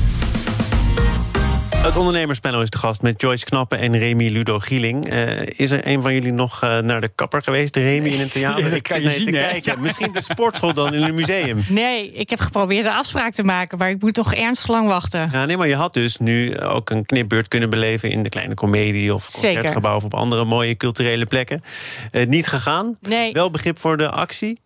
Het 1.75 1.95
ondernemerspanel 1.95 2.61
is 2.61 2.69
de 2.69 2.77
gast 2.77 3.01
met 3.01 3.21
Joyce 3.21 3.45
Knappen 3.45 3.79
en 3.79 3.97
Remy 3.97 4.29
Ludo 4.29 4.59
Gieling. 4.59 5.13
Uh, 5.13 5.41
is 5.45 5.71
er 5.71 5.87
een 5.87 6.01
van 6.01 6.13
jullie 6.13 6.31
nog 6.31 6.63
uh, 6.63 6.77
naar 6.77 7.01
de 7.01 7.07
kapper 7.07 7.43
geweest, 7.43 7.75
Remy, 7.75 8.09
in 8.09 8.21
een 8.21 8.29
theater? 8.29 8.65
Ja, 8.69 8.75
ik 8.75 8.83
kan 8.83 9.01
je 9.01 9.09
zien, 9.09 9.25
te 9.25 9.31
kijken. 9.31 9.81
Misschien 9.81 10.11
de 10.11 10.21
sportschool 10.21 10.73
dan 10.73 10.93
in 10.93 11.01
een 11.01 11.15
museum. 11.15 11.63
Nee, 11.69 12.11
ik 12.11 12.29
heb 12.29 12.39
geprobeerd 12.39 12.85
een 12.85 12.91
afspraak 12.91 13.33
te 13.33 13.43
maken, 13.43 13.77
maar 13.77 13.89
ik 13.89 14.01
moet 14.01 14.13
toch 14.13 14.33
ernstig 14.33 14.69
lang 14.69 14.87
wachten. 14.87 15.29
Ja, 15.31 15.45
nee, 15.45 15.57
maar 15.57 15.67
je 15.67 15.75
had 15.75 15.93
dus 15.93 16.17
nu 16.17 16.59
ook 16.59 16.89
een 16.89 17.05
knipbeurt 17.05 17.47
kunnen 17.47 17.69
beleven 17.69 18.11
in 18.11 18.23
de 18.23 18.29
kleine 18.29 18.53
komedie 18.53 19.13
of 19.13 19.31
concertgebouw 19.31 19.95
of 19.95 20.03
op 20.03 20.13
andere 20.13 20.45
mooie 20.45 20.77
culturele 20.77 21.25
plekken. 21.25 21.61
Uh, 22.11 22.27
niet 22.27 22.47
gegaan? 22.47 22.97
Nee. 23.01 23.31
Wel 23.31 23.51
begrip 23.51 23.79
voor 23.79 23.97
de 23.97 24.09
actie? 24.09 24.59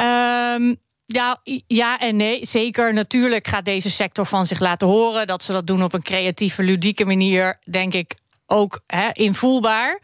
Um, 0.00 0.78
ja, 1.12 1.38
ja 1.66 1.98
en 1.98 2.16
nee. 2.16 2.46
Zeker. 2.46 2.92
Natuurlijk 2.92 3.46
gaat 3.46 3.64
deze 3.64 3.90
sector 3.90 4.26
van 4.26 4.46
zich 4.46 4.60
laten 4.60 4.88
horen. 4.88 5.26
Dat 5.26 5.42
ze 5.42 5.52
dat 5.52 5.66
doen 5.66 5.82
op 5.82 5.92
een 5.92 6.02
creatieve, 6.02 6.62
ludieke 6.62 7.04
manier, 7.04 7.58
denk 7.64 7.94
ik 7.94 8.14
ook 8.50 8.80
invoelbaar. 9.12 10.00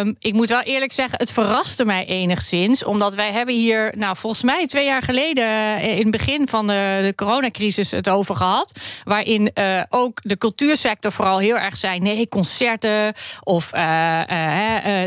Um, 0.00 0.16
ik 0.18 0.32
moet 0.32 0.48
wel 0.48 0.60
eerlijk 0.60 0.92
zeggen, 0.92 1.18
het 1.18 1.30
verraste 1.30 1.84
mij 1.84 2.06
enigszins. 2.06 2.84
Omdat 2.84 3.14
wij 3.14 3.32
hebben 3.32 3.54
hier, 3.54 3.92
nou, 3.96 4.16
volgens 4.16 4.42
mij 4.42 4.66
twee 4.66 4.84
jaar 4.84 5.02
geleden... 5.02 5.44
Eh, 5.44 5.98
in 5.98 6.02
het 6.02 6.10
begin 6.10 6.48
van 6.48 6.66
de, 6.66 7.00
de 7.02 7.12
coronacrisis 7.14 7.90
het 7.90 8.08
over 8.08 8.36
gehad. 8.36 8.80
Waarin 9.04 9.50
uh, 9.54 9.82
ook 9.88 10.18
de 10.22 10.38
cultuursector 10.38 11.12
vooral 11.12 11.38
heel 11.38 11.58
erg 11.58 11.76
zei... 11.76 11.98
nee, 11.98 12.28
concerten 12.28 13.14
of 13.42 13.74
uh, 13.74 14.20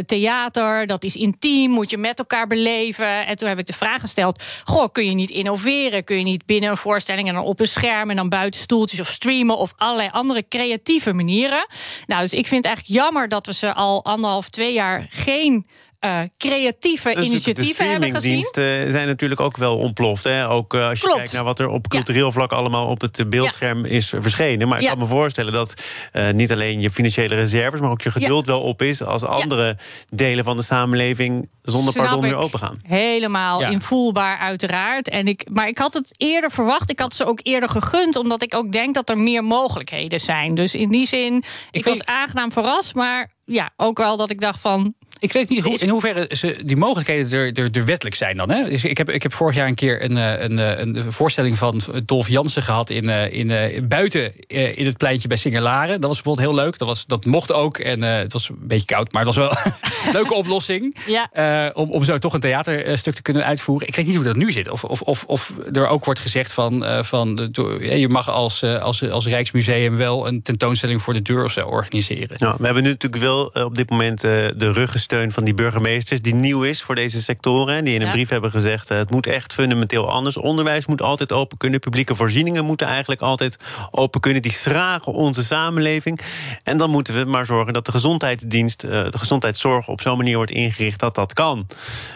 theater, 0.06 0.88
dat 0.88 1.04
is 1.04 1.16
intiem, 1.16 1.72
moet 1.72 1.90
je 1.90 1.98
met 1.98 2.20
elkaar 2.20 2.48
beleven. 2.48 3.26
En 3.26 3.36
toen 3.36 3.48
heb 3.48 3.60
ik 3.60 3.66
de 3.66 3.74
vraag 3.74 4.02
gesteld... 4.02 4.44
goh, 4.64 4.92
kun 4.92 5.06
je 5.06 5.14
niet 5.14 5.30
innoveren? 5.30 6.04
Kun 6.04 6.18
je 6.18 6.24
niet 6.24 6.46
binnen 6.46 6.70
een 6.70 6.78
voorstelling 6.78 7.28
en 7.28 7.34
dan 7.34 7.44
op 7.44 7.60
een 7.60 7.68
scherm... 7.68 8.10
en 8.10 8.16
dan 8.16 8.30
buiten 8.30 8.62
stoeltjes 8.62 9.00
of 9.00 9.08
streamen 9.08 9.58
of 9.58 9.74
allerlei 9.78 10.10
andere 10.12 10.46
creatieve 10.50 11.14
manieren? 11.14 11.68
Nou, 12.08 12.22
dus 12.22 12.34
ik 12.34 12.48
vind 12.48 12.55
vind 12.56 12.68
het 12.68 12.76
eigenlijk 12.76 13.06
jammer 13.06 13.30
dat 13.30 13.46
we 13.46 13.54
ze 13.54 13.74
al 13.74 14.04
anderhalf, 14.04 14.50
twee 14.50 14.74
jaar 14.74 15.08
geen 15.10 15.68
uh, 16.06 16.20
creatieve 16.38 17.14
dus 17.14 17.26
initiatieven 17.26 17.90
hebben 17.90 18.14
gezien. 18.14 18.42
streamingdiensten 18.44 18.92
zijn 18.92 19.08
natuurlijk 19.08 19.42
ook 19.42 19.58
wel 19.58 19.78
ontploft. 19.78 20.24
Hè? 20.24 20.50
Ook 20.50 20.74
uh, 20.74 20.88
als 20.88 21.00
je 21.00 21.04
Klopt. 21.04 21.18
kijkt 21.18 21.34
naar 21.34 21.44
wat 21.44 21.60
er 21.60 21.68
op 21.68 21.88
cultureel 21.88 22.32
vlak 22.32 22.52
allemaal 22.52 22.88
op 22.88 23.02
het 23.02 23.30
beeldscherm 23.30 23.86
is 23.86 24.10
verschenen. 24.10 24.68
Maar 24.68 24.82
ik 24.82 24.88
kan 24.88 24.98
me 24.98 25.06
voorstellen 25.06 25.54
dat 25.54 25.74
uh, 26.14 26.30
niet 26.32 26.52
alleen 26.52 26.82
je 26.82 26.92
financiële 26.92 27.36
reserves, 27.36 27.80
maar 27.80 27.92
ook 27.92 28.02
je 28.02 28.12
geduld 28.12 28.48
wel 28.48 28.62
op 28.62 28.82
is 28.82 29.04
als 29.04 29.24
andere 29.24 29.78
delen 30.06 30.44
van 30.44 30.56
de 30.58 30.64
samenleving 30.64 31.50
zonder 31.62 31.94
Snap 31.94 32.06
pardon 32.06 32.24
weer 32.24 32.32
ik. 32.34 32.38
open 32.38 32.60
gaan. 32.60 32.80
Helemaal 32.88 33.62
invoelbaar, 33.62 34.38
uiteraard. 34.38 35.10
En 35.10 35.28
ik, 35.28 35.50
maar 35.52 35.68
ik 35.68 35.78
had 35.78 35.94
het 35.94 36.20
eerder 36.20 36.52
verwacht. 36.52 36.90
Ik 36.90 37.00
had 37.00 37.14
ze 37.14 37.26
ook 37.26 37.40
eerder 37.44 37.70
gegund, 37.70 38.16
omdat 38.16 38.42
ik 38.42 38.56
ook 38.56 38.72
denk 38.72 38.96
dat 38.96 39.10
er 39.10 39.18
meer 39.18 39.44
mogelijkheden 39.44 40.20
zijn. 40.20 40.56
Dus 40.56 40.76
in 40.76 40.90
die 40.90 41.08
zin, 41.08 41.44
ik, 41.72 41.84
weet- 41.84 41.98
was 41.98 42.06
aangenaam 42.06 42.52
verrast. 42.52 42.96
Maar 42.96 43.34
ja, 43.46 43.70
ook 43.78 43.98
wel 43.98 44.18
dat 44.18 44.32
ik 44.32 44.40
dacht 44.40 44.60
van. 44.60 44.94
Ik 45.20 45.32
weet 45.34 45.50
niet 45.50 45.64
hoe, 45.64 45.80
in 45.80 45.90
hoeverre 45.90 46.30
ze, 46.36 46.58
die 46.66 46.78
mogelijkheden 46.78 47.40
er, 47.40 47.64
er, 47.64 47.70
er 47.72 47.86
wettelijk 47.86 48.16
zijn 48.16 48.38
dan. 48.38 48.50
Hè? 48.52 48.70
Dus 48.70 48.84
ik, 48.84 48.98
heb, 48.98 49.10
ik 49.10 49.24
heb 49.24 49.34
vorig 49.34 49.56
jaar 49.56 49.68
een 49.68 49.76
keer 49.76 50.04
een, 50.04 50.18
eh, 50.18 50.42
een, 50.44 50.60
eh, 50.60 50.80
een 50.80 51.12
voorstelling 51.12 51.58
van 51.58 51.82
Dolf 52.06 52.28
Jansen 52.28 52.62
gehad... 52.62 52.90
in, 52.90 53.10
eh, 53.10 53.34
in, 53.34 53.52
eh, 53.52 53.82
buiten 53.84 54.34
eh, 54.48 54.78
in 54.78 54.86
het 54.86 54.98
pleintje 54.98 55.28
bij 55.28 55.38
Singerlaren. 55.38 56.02
Dat 56.02 56.10
was 56.10 56.22
bijvoorbeeld 56.22 56.48
heel 56.48 56.64
leuk. 56.66 56.78
Dat, 56.78 56.88
was, 56.88 57.06
dat 57.06 57.26
mocht 57.26 57.52
ook. 57.52 57.78
En 57.78 58.04
eh, 58.04 58.18
het 58.18 58.34
was 58.34 58.50
een 58.50 58.56
beetje 58.60 58.86
koud, 58.86 59.12
maar 59.12 59.26
het 59.26 59.36
was 59.36 59.48
wel 59.48 59.58
een 60.06 60.12
leuke 60.12 60.34
oplossing. 60.34 60.96
Ja. 61.08 61.30
Eh, 61.32 61.70
om, 61.74 61.92
om 61.92 62.04
zo 62.04 62.18
toch 62.18 62.34
een 62.34 62.40
theaterstuk 62.40 63.14
te 63.16 63.22
kunnen 63.22 63.46
uitvoeren. 63.46 63.88
Ik 63.88 63.96
weet 63.96 64.06
niet 64.06 64.16
hoe 64.16 64.24
dat 64.24 64.36
nu 64.36 64.52
zit. 64.52 64.70
Of, 64.70 64.84
of, 64.84 65.02
of, 65.02 65.24
of 65.28 65.52
er 65.74 65.88
ook 65.88 66.06
wordt 66.06 66.20
gezegd 66.20 66.54
van... 66.54 66.86
eh, 66.86 67.04
van 67.04 67.36
de, 67.36 67.80
je 68.00 68.10
mag 68.10 68.30
als, 68.30 68.64
als, 68.64 69.10
als 69.10 69.28
Rijksmuseum 69.28 69.98
wel 69.98 70.28
een 70.28 70.42
tentoonstelling 70.42 71.02
voor 71.02 71.14
de 71.14 71.22
deur 71.22 71.44
of 71.44 71.52
zo 71.52 71.66
organiseren. 71.66 72.38
Nou, 72.40 72.56
we 72.60 72.66
hebben 72.66 72.84
nu 72.84 72.90
natuurlijk 72.90 73.24
wel 73.24 73.46
op 73.46 73.76
dit 73.76 73.90
moment 73.90 74.24
eh, 74.24 74.32
de 74.58 74.72
ruggensteun 75.12 75.32
van 75.32 75.44
die 75.44 75.54
burgemeesters, 75.54 76.22
die 76.22 76.36
nieuw 76.36 76.64
is 76.64 76.82
voor 76.82 76.96
deze 76.96 77.22
sectoren. 77.22 77.76
en 77.76 77.84
Die 77.84 77.94
in 77.94 78.00
een 78.02 78.06
Ja. 78.08 78.12
brief 78.14 78.30
hebben 78.30 78.52
gezegd: 78.52 78.90
eh, 78.92 78.98
het 78.98 79.12
moet 79.12 79.28
echt 79.28 79.54
fundamenteel 79.54 80.12
anders. 80.12 80.38
Onderwijs 80.38 80.86
moet 80.86 81.02
altijd 81.02 81.32
open 81.32 81.58
kunnen. 81.58 81.80
Publieke 81.80 82.16
voorzieningen 82.16 82.66
moeten 82.66 82.88
eigenlijk 82.88 83.22
altijd 83.22 83.58
open 83.92 84.22
kunnen. 84.22 84.42
Die 84.42 84.52
schragen 84.52 85.14
onze 85.14 85.44
samenleving. 85.44 86.20
En 86.64 86.78
dan 86.78 86.90
moeten 86.90 87.14
we 87.16 87.24
maar 87.26 87.46
zorgen 87.46 87.74
dat 87.74 87.86
de 87.86 87.92
gezondheidsdienst, 87.92 88.84
eh, 88.84 88.90
de 88.90 89.18
gezondheidszorg 89.18 89.88
op 89.88 90.02
zo'n 90.02 90.18
manier 90.18 90.36
wordt 90.36 90.52
ingericht 90.52 91.00
dat 91.00 91.16
dat 91.16 91.34
kan. 91.34 91.66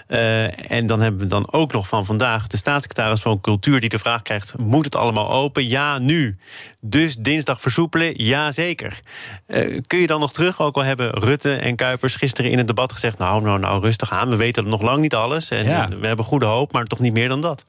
Eh, 0.08 0.72
en 0.72 0.86
dan 0.86 1.01
hebben 1.01 1.22
we 1.22 1.27
dan 1.27 1.51
ook 1.51 1.72
nog 1.74 1.88
van 1.88 2.05
vandaag 2.05 2.48
de 2.48 2.58
staatssecretaris 2.58 3.19
van 3.22 3.41
Cultuur 3.41 3.79
die 3.79 3.89
de 3.89 4.00
vraag 4.00 4.22
krijgt: 4.22 4.58
moet 4.58 4.86
het 4.86 4.96
allemaal 4.96 5.31
open? 5.31 5.67
Ja, 5.67 5.98
nu. 5.98 6.36
Dus 6.81 7.15
dinsdag 7.15 7.62
versoepelen? 7.62 8.24
Ja, 8.24 8.51
zeker. 8.51 9.00
Kun 9.88 10.00
je 10.00 10.08
dan 10.08 10.19
nog 10.19 10.34
terug? 10.34 10.62
Ook 10.62 10.75
al 10.75 10.84
hebben 10.84 11.10
Rutte 11.10 11.53
en 11.55 11.75
Kuipers 11.75 12.15
gisteren 12.15 12.51
in 12.51 12.58
het 12.58 12.67
debat 12.67 12.78
gezegd: 12.88 13.17
nou, 13.17 13.41
nou, 13.41 13.59
nou, 13.59 13.81
rustig 13.81 14.12
aan. 14.12 14.29
We 14.29 14.36
weten 14.36 14.69
nog 14.69 14.81
lang 14.81 15.01
niet 15.01 15.15
alles. 15.15 15.50
En 15.51 15.65
Ja. 15.65 15.88
we 16.00 16.07
hebben 16.07 16.25
goede 16.25 16.45
hoop, 16.45 16.71
maar 16.71 16.83
toch 16.86 17.00
niet 17.00 17.13
meer 17.13 17.29
dan 17.29 17.41
dat. 17.41 17.63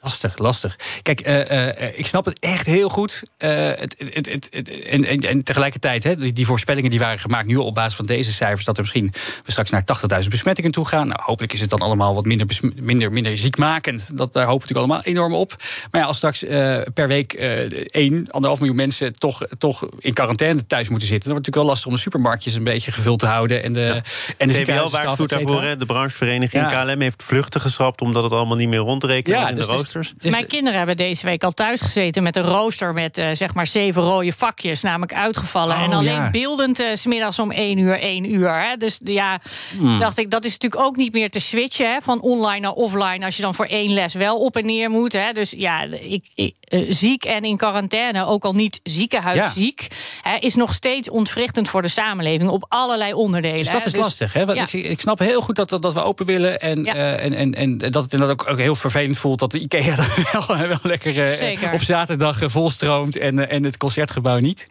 Lastig, 0.00 0.38
lastig. 0.38 0.76
Kijk, 1.02 1.20
eh, 1.20 1.70
eh, 1.80 1.98
ik 1.98 2.06
snap 2.06 2.24
het 2.24 2.38
echt 2.38 2.66
heel 2.66 2.88
goed. 2.88 3.22
Eh, 3.36 3.50
het, 3.50 3.94
het, 4.12 4.48
het, 4.50 4.84
en, 4.84 5.04
en, 5.04 5.20
en 5.20 5.42
tegelijkertijd, 5.42 6.04
hè, 6.04 6.16
die, 6.16 6.32
die 6.32 6.46
voorspellingen 6.46 6.90
die 6.90 6.98
waren 6.98 7.18
gemaakt 7.18 7.46
nu 7.46 7.56
op 7.56 7.74
basis 7.74 7.94
van 7.94 8.06
deze 8.06 8.32
cijfers, 8.32 8.64
dat 8.64 8.76
er 8.76 8.82
misschien 8.82 9.12
we 9.44 9.50
straks 9.50 9.70
naar 9.70 9.84
80.000 10.22 10.28
besmettingen 10.28 10.70
toe 10.70 10.86
gaan. 10.86 11.06
Nou, 11.06 11.20
hopelijk 11.22 11.52
is 11.52 11.60
het 11.60 11.70
dan 11.70 11.78
allemaal 11.80 12.14
wat 12.14 12.24
minder, 12.24 12.46
minder, 12.82 13.12
minder 13.12 13.38
ziekmakend. 13.38 14.16
Dat, 14.18 14.32
daar 14.32 14.46
hopen 14.46 14.68
we 14.68 14.74
natuurlijk 14.74 14.78
allemaal 14.78 15.02
enorm 15.02 15.34
op. 15.34 15.54
Maar 15.90 16.00
ja, 16.00 16.06
als 16.06 16.16
straks 16.16 16.44
eh, 16.44 16.78
per 16.94 17.08
week 17.08 17.32
eh 17.32 17.60
1, 17.90 18.30
anderhalf 18.30 18.58
miljoen 18.58 18.76
mensen 18.76 19.12
toch, 19.18 19.42
toch 19.58 19.88
in 19.98 20.12
quarantaine 20.12 20.66
thuis 20.66 20.88
moeten 20.88 21.08
zitten, 21.08 21.30
dan 21.30 21.38
wordt 21.38 21.46
het 21.46 21.54
natuurlijk 21.54 21.56
wel 21.56 21.64
lastig 21.64 21.86
om 21.86 21.92
de 21.92 22.00
supermarktjes 22.00 22.54
een 22.54 22.64
beetje 22.64 22.92
gevuld 22.92 23.18
te 23.18 23.26
houden. 23.26 23.62
En 23.62 23.72
de, 23.72 24.02
en 24.36 24.48
de 24.48 24.62
CBL 24.62 24.88
waarschuwt 24.90 25.30
daarvoor. 25.30 25.78
De 25.78 25.86
branchevereniging 25.86 26.70
Ja. 26.70 26.84
KLM 26.84 27.00
heeft 27.00 27.22
vluchten 27.22 27.60
geschrapt 27.60 28.00
omdat 28.00 28.22
het 28.22 28.32
allemaal 28.32 28.56
niet 28.56 28.68
meer 28.68 28.78
rond 28.78 29.00
te 29.00 29.06
rekenen 29.06 29.40
was 29.40 29.48
in 29.48 29.54
dus 29.54 29.66
de 29.66 29.72
is- 29.72 29.87
roosters. 29.92 30.08
het 30.14 30.24
is- 30.24 30.30
Mijn 30.30 30.46
kinderen 30.46 30.78
hebben 30.78 30.96
deze 30.96 31.26
week 31.26 31.42
al 31.44 31.50
thuis 31.52 31.80
gezeten 31.80 32.22
met 32.22 32.36
een 32.36 32.42
rooster 32.42 32.92
met 32.92 33.18
eh, 33.18 33.28
zeg 33.32 33.54
maar 33.54 33.66
zeven 33.66 34.02
rode 34.02 34.32
vakjes, 34.32 34.80
namelijk 34.82 35.14
uitgevallen. 35.14 35.76
Oh, 35.76 35.82
en 35.82 35.92
alleen 35.92 36.12
ja. 36.12 36.30
beeldend 36.30 36.80
eh, 36.80 36.86
smiddags 36.92 37.38
om 37.38 37.50
één 37.50 37.78
uur, 37.78 37.98
één 38.00 38.32
uur. 38.34 38.52
Hè. 38.60 38.76
Dus 38.76 38.98
ja, 39.04 39.40
Hmm. 39.78 39.98
dacht 39.98 40.18
ik, 40.18 40.30
dat 40.30 40.44
is 40.44 40.52
natuurlijk 40.52 40.82
ook 40.82 40.96
niet 40.96 41.12
meer 41.12 41.30
te 41.30 41.40
switchen 41.40 41.92
hè, 41.92 42.00
van 42.00 42.20
online 42.20 42.60
naar 42.60 42.72
offline 42.72 43.24
als 43.24 43.36
je 43.36 43.42
dan 43.42 43.54
voor 43.54 43.66
één 43.66 43.92
les 43.92 44.14
wel 44.14 44.38
op 44.38 44.56
en 44.56 44.66
neer 44.66 44.90
moet. 44.90 45.12
Hè. 45.12 45.32
Dus 45.32 45.54
ja, 45.56 45.82
ik, 46.00 46.24
ik, 46.34 46.54
eh, 46.60 46.84
ziek 46.88 47.24
en 47.24 47.42
in 47.44 47.56
quarantaine, 47.56 48.26
ook 48.26 48.44
al 48.44 48.54
niet 48.54 48.80
ziekenhuisziek, 48.82 49.86
hè, 50.22 50.36
is 50.36 50.54
nog 50.54 50.72
steeds 50.72 51.10
ontwrichtend 51.10 51.68
voor 51.68 51.82
de 51.82 51.88
samenleving 51.88 52.50
op 52.50 52.64
allerlei 52.68 53.12
onderdelen. 53.12 53.56
Dus 53.56 53.66
dat 53.70 53.80
hè. 53.80 53.86
is 53.86 53.96
lastig. 53.96 54.32
Hè? 54.32 54.46
Want 54.46 54.58
ja. 54.70 54.78
ik, 54.78 54.84
ik 54.84 55.00
snap 55.00 55.18
heel 55.18 55.40
goed 55.40 55.56
dat, 55.56 55.68
dat, 55.68 55.82
dat 55.82 55.94
we 55.94 56.02
open 56.02 56.26
willen. 56.26 56.60
En, 56.60 56.84
Ja. 56.84 56.94
eh, 56.94 57.24
en, 57.24 57.32
en, 57.34 57.54
en 57.54 57.78
dat 57.78 58.02
het 58.02 58.12
inderdaad 58.12 58.40
ook, 58.40 58.50
ook 58.50 58.58
heel 58.58 58.74
vervelend 58.74 59.18
voelt 59.18 59.38
dat 59.38 59.50
de 59.50 59.58
Dan 60.32 60.58
wel, 60.58 60.68
wel 60.68 60.78
lekker 60.82 61.38
eh, 61.40 61.72
op 61.72 61.82
zaterdag 61.82 62.42
eh, 62.42 62.48
volstroomt 62.48 63.16
en, 63.16 63.38
eh, 63.38 63.56
en 63.56 63.64
het 63.64 63.76
concertgebouw 63.76 64.38
niet. 64.38 64.66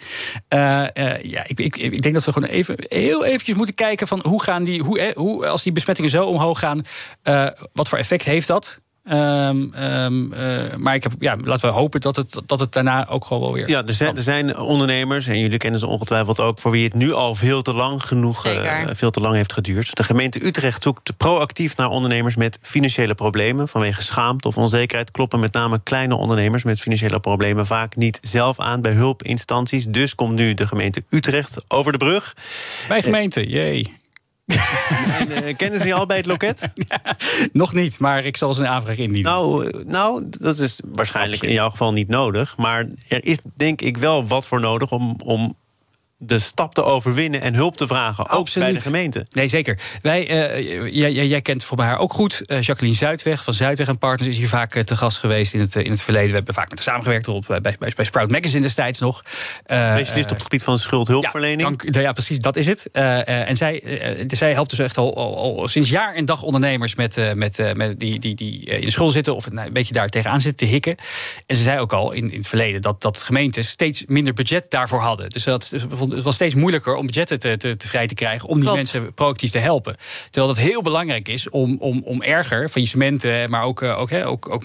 Ja, 0.50 1.44
ik, 1.46 1.60
ik, 1.60 1.78
ik 1.78 2.02
denk 2.02 2.14
dat 2.14 2.26
we 2.26 2.32
gewoon 2.32 2.50
even, 2.50 2.76
heel 2.78 3.26
eventjes 3.26 3.56
moeten 3.56 3.76
kijken 3.76 4.08
van 4.08 4.20
hoe 4.24 4.44
gaan 4.44 4.64
die, 4.64 4.82
hoe, 4.82 5.12
hoe 5.16 5.48
als 5.48 5.64
die 5.64 5.72
besmettingen 5.72 6.12
zo 6.12 6.26
omhoog 6.26 6.60
gaan, 6.60 6.82
wat 7.74 7.90
voor 7.90 7.98
effect 7.98 8.24
heeft 8.24 8.48
dat? 8.48 8.82
Ehm, 9.08 9.74
ehm, 9.74 10.34
eh, 10.34 10.76
maar 10.78 10.96
ik 10.96 11.04
heb, 11.04 11.12
ja, 11.20 11.36
laten 11.44 11.70
we 11.70 11.76
hopen 11.76 12.02
dat 12.02 12.16
het, 12.16 12.42
dat 12.46 12.60
het 12.60 12.74
daarna 12.74 13.08
ook 13.08 13.26
gewoon 13.26 13.44
wel 13.44 13.54
weer. 13.54 13.70
Ja, 13.70 13.86
er 13.86 13.94
zijn, 13.94 14.16
er 14.16 14.24
zijn 14.24 14.58
ondernemers, 14.58 15.28
en 15.28 15.40
jullie 15.40 15.58
kennen 15.58 15.80
ze 15.80 15.88
ongetwijfeld 15.88 16.40
ook, 16.40 16.60
voor 16.60 16.72
wie 16.72 16.84
het 16.84 16.94
nu 16.94 17.14
al 17.14 17.36
veel 17.36 17.62
te 17.62 17.74
lang 17.74 18.04
genoeg 18.04 18.46
eh, 18.46 18.82
veel 18.88 19.12
te 19.12 19.20
lang 19.20 19.36
heeft 19.36 19.54
geduurd. 19.54 19.96
De 19.96 20.04
gemeente 20.04 20.46
Utrecht 20.46 20.84
zoekt 20.84 21.18
proactief 21.18 21.78
naar 21.78 21.90
ondernemers 21.90 22.36
met 22.36 22.60
financiële 22.62 23.16
problemen. 23.16 23.68
Vanwege 23.68 24.02
schaamte 24.02 24.48
of 24.48 24.58
onzekerheid 24.58 25.12
kloppen 25.12 25.40
met 25.40 25.54
name 25.54 25.80
kleine 25.84 26.16
ondernemers 26.16 26.64
met 26.64 26.80
financiële 26.80 27.20
problemen 27.20 27.66
vaak 27.66 27.96
niet 27.96 28.20
zelf 28.22 28.60
aan 28.60 28.82
bij 28.82 28.92
hulpinstanties. 28.92 29.86
Dus 29.86 30.16
komt 30.16 30.36
nu 30.36 30.54
de 30.54 30.68
gemeente 30.68 31.04
Utrecht 31.10 31.64
over 31.68 31.92
de 31.92 31.98
brug. 31.98 32.36
Mijn 32.88 33.04
gemeente, 33.04 33.50
jee. 33.50 33.97
En, 34.48 35.32
eh, 35.32 35.56
kennen 35.56 35.80
ze 35.80 35.88
je 35.88 35.94
al 35.94 36.06
bij 36.06 36.18
het 36.18 36.26
loket? 36.26 36.70
Nog 37.52 37.74
niet, 37.74 38.00
maar 38.00 38.26
ik 38.26 38.38
zal 38.38 38.54
ze 38.54 38.62
een 38.62 38.68
aanvraag 38.68 38.98
indienen. 38.98 39.32
Nou, 39.32 39.68
eh, 39.68 39.86
nou, 39.86 40.24
dat 40.30 40.60
is 40.60 40.80
waarschijnlijk 40.92 41.44
in 41.44 41.52
jouw 41.52 41.70
geval 41.70 41.94
niet 41.94 42.08
nodig. 42.08 42.58
Maar 42.58 42.86
er 43.08 43.26
is 43.26 43.38
denk 43.56 43.82
ik 43.82 43.98
wel 43.98 44.28
wat 44.28 44.48
voor 44.48 44.60
nodig 44.60 44.92
om, 44.92 45.16
om 45.24 45.56
de 46.20 46.40
stap 46.40 46.74
te 46.74 46.84
overwinnen 46.84 47.42
en 47.42 47.54
hulp 47.54 47.78
te 47.78 47.88
vragen. 47.88 48.30
Ook 48.30 48.40
Absoluut. 48.40 48.68
bij 48.68 48.78
de 48.78 48.84
gemeente. 48.84 49.26
Nee, 49.32 49.48
zeker. 49.48 49.80
Wij, 50.02 50.28
eh, 50.28 50.94
jij, 50.94 51.28
jij, 51.28 51.42
kent 51.42 51.64
voor 51.64 51.78
mij 51.78 51.86
haar 51.86 51.98
ook 51.98 52.14
goed. 52.14 52.42
Eh, 52.46 52.62
Jacqueline 52.62 52.98
Zuidweg 52.98 53.44
van 53.44 53.54
Zuidweg 53.54 53.88
en 53.88 53.98
Partners 53.98 54.30
is 54.30 54.38
hier 54.38 54.48
vaak 54.48 54.76
eh, 54.76 54.84
te 54.84 54.96
gast 54.96 55.18
geweest 55.18 55.54
in 55.54 55.60
het, 55.60 55.76
in 55.76 55.92
het 55.92 56.02
verleden. 56.02 56.30
We 56.30 56.36
hebben 56.36 56.54
vaak 56.54 56.70
met 56.70 56.78
haar 56.78 56.88
samengewerkt 56.88 57.28
erop, 57.28 57.46
bij, 57.48 57.62
bij, 57.62 57.92
bij 57.96 58.06
Sprout 58.06 58.32
Magazine 58.32 58.62
destijds 58.62 59.00
nog. 59.00 59.22
Specialist 59.66 60.32
op 60.32 60.36
het 60.36 60.42
gebied 60.42 60.64
van 60.64 60.80
schuldhulpverlening. 60.80 61.62
ja, 61.62 61.92
dank- 61.92 61.96
ja, 61.96 62.12
precies, 62.12 62.40
dat 62.40 62.56
is 62.56 62.66
het. 62.66 62.90
En 62.92 63.56
zij, 63.56 63.84
zij 64.28 64.54
helpt 64.54 64.70
dus 64.70 64.80
echt 64.80 64.98
al, 64.98 65.16
al, 65.16 65.60
al 65.60 65.68
sinds 65.68 65.90
jaar 65.90 66.14
en 66.14 66.26
dag 66.26 66.42
ondernemers 66.42 66.96
met, 66.96 67.36
met, 67.36 67.74
met 67.76 68.00
die, 68.00 68.20
die, 68.20 68.36
die 68.36 68.66
in 68.66 68.86
de 68.86 68.92
school 68.92 69.10
zitten 69.10 69.36
of 69.36 69.52
nou, 69.52 69.68
een 69.68 69.74
beetje 69.74 69.94
daar 69.94 70.10
tegenaan 70.10 70.42
zitten 70.42 70.68
te 70.68 70.74
hikken. 70.74 70.96
En 71.46 71.56
ze 71.56 71.64
zei 71.64 71.80
ook 71.80 71.94
al 71.94 72.12
in, 72.12 72.32
in 72.32 72.38
het 72.38 72.48
verleden 72.48 72.82
dat, 72.82 73.02
dat 73.02 73.18
gemeenten 73.18 73.64
steeds 73.64 74.04
minder 74.08 74.34
budget 74.34 74.66
daarvoor 74.70 75.00
hadden. 75.00 75.30
Dus 75.30 75.44
dat, 75.44 75.74
het 76.10 76.24
was 76.24 76.36
steeds 76.36 76.56
moeilijker 76.56 76.96
om 76.96 77.06
budgetten 77.06 77.40
te, 77.40 77.58
te, 77.58 77.76
te 77.76 77.88
vrij 77.88 78.08
te 78.08 78.14
krijgen 78.14 78.48
om 78.48 78.54
die 78.56 78.64
Klopt. 78.64 78.78
mensen 78.78 79.14
proactief 79.14 79.52
te 79.52 79.60
helpen. 79.60 79.96
Terwijl 80.30 80.54
dat 80.54 80.64
heel 80.64 80.82
belangrijk 80.82 81.28
is 81.28 81.50
om, 81.50 81.78
om, 81.80 82.02
om 82.04 82.22
erger, 82.22 82.70
faillissementen, 82.70 83.50
maar 83.50 83.64
ook, 83.64 83.82
eh, 83.82 84.00
ook, 84.00 84.10
hè, 84.10 84.28
ook, 84.28 84.50
ook 84.50 84.64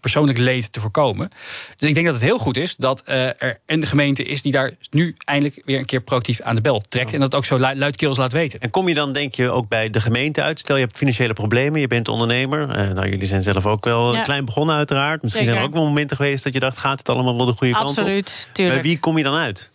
persoonlijk 0.00 0.38
leed 0.38 0.72
te 0.72 0.80
voorkomen. 0.80 1.30
Dus 1.76 1.88
ik 1.88 1.94
denk 1.94 2.06
dat 2.06 2.14
het 2.14 2.24
heel 2.24 2.38
goed 2.38 2.56
is 2.56 2.74
dat 2.76 3.02
eh, 3.02 3.26
er 3.26 3.60
een 3.66 3.86
gemeente 3.86 4.22
is 4.22 4.42
die 4.42 4.52
daar 4.52 4.72
nu 4.90 5.14
eindelijk 5.24 5.62
weer 5.64 5.78
een 5.78 5.84
keer 5.84 6.00
proactief 6.00 6.40
aan 6.40 6.54
de 6.54 6.60
bel 6.60 6.80
trekt. 6.88 7.12
En 7.12 7.20
dat 7.20 7.34
ook 7.34 7.44
zo 7.44 7.56
lu- 7.56 7.74
luidkeels 7.74 8.18
laat 8.18 8.32
weten. 8.32 8.60
En 8.60 8.70
kom 8.70 8.88
je 8.88 8.94
dan, 8.94 9.12
denk 9.12 9.34
je, 9.34 9.50
ook 9.50 9.68
bij 9.68 9.90
de 9.90 10.00
gemeente 10.00 10.42
uit? 10.42 10.58
Stel, 10.58 10.76
je 10.76 10.82
hebt 10.84 10.96
financiële 10.96 11.32
problemen, 11.32 11.80
je 11.80 11.86
bent 11.86 12.08
ondernemer. 12.08 12.70
Eh, 12.70 12.90
nou, 12.90 13.08
jullie 13.08 13.26
zijn 13.26 13.42
zelf 13.42 13.66
ook 13.66 13.84
wel 13.84 14.14
Ja. 14.14 14.22
klein 14.22 14.44
begonnen, 14.44 14.76
uiteraard. 14.76 15.22
Misschien 15.22 15.44
Zeker. 15.44 15.58
zijn 15.58 15.68
er 15.68 15.74
ook 15.74 15.82
wel 15.82 15.88
momenten 15.88 16.16
geweest 16.16 16.44
dat 16.44 16.52
je 16.52 16.60
dacht: 16.60 16.78
gaat 16.78 16.98
het 16.98 17.08
allemaal 17.08 17.36
wel 17.36 17.46
de 17.46 17.52
goede 17.52 17.72
kant 17.72 17.84
op? 17.90 17.96
Absoluut, 17.96 18.48
tuurlijk. 18.52 18.80
Bij 18.80 18.88
wie 18.90 18.98
kom 18.98 19.16
je 19.16 19.22
dan 19.24 19.34
uit? 19.34 19.70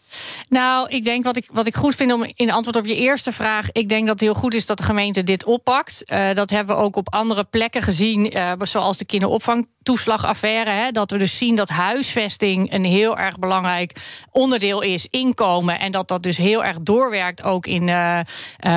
Nou, 0.49 0.89
ik 0.89 1.03
denk 1.03 1.23
wat 1.23 1.37
ik, 1.37 1.49
wat 1.51 1.67
ik 1.67 1.75
goed 1.75 1.95
vind 1.95 2.13
om 2.13 2.25
in 2.35 2.51
antwoord 2.51 2.75
op 2.75 2.85
je 2.85 2.95
eerste 2.95 3.31
vraag. 3.31 3.71
Ik 3.71 3.89
denk 3.89 4.01
dat 4.01 4.19
het 4.19 4.29
heel 4.29 4.33
goed 4.33 4.53
is 4.53 4.65
dat 4.65 4.77
de 4.77 4.83
gemeente 4.83 5.23
dit 5.23 5.43
oppakt. 5.43 6.03
Eh, 6.03 6.33
dat 6.33 6.49
hebben 6.49 6.75
we 6.75 6.81
ook 6.81 6.95
op 6.95 7.13
andere 7.13 7.43
plekken 7.43 7.81
gezien, 7.81 8.31
eh, 8.31 8.51
zoals 8.59 8.97
de 8.97 9.05
kinderopvangtoeslagaffaire. 9.05 10.69
Hè, 10.69 10.91
dat 10.91 11.11
we 11.11 11.17
dus 11.17 11.37
zien 11.37 11.55
dat 11.55 11.69
huisvesting 11.69 12.73
een 12.73 12.85
heel 12.85 13.17
erg 13.17 13.37
belangrijk 13.37 13.95
onderdeel 14.31 14.81
is, 14.81 15.07
inkomen. 15.09 15.79
En 15.79 15.91
dat 15.91 16.07
dat 16.07 16.23
dus 16.23 16.37
heel 16.37 16.63
erg 16.63 16.77
doorwerkt 16.79 17.43
ook 17.43 17.65
in 17.65 17.89
eh, 17.89 18.19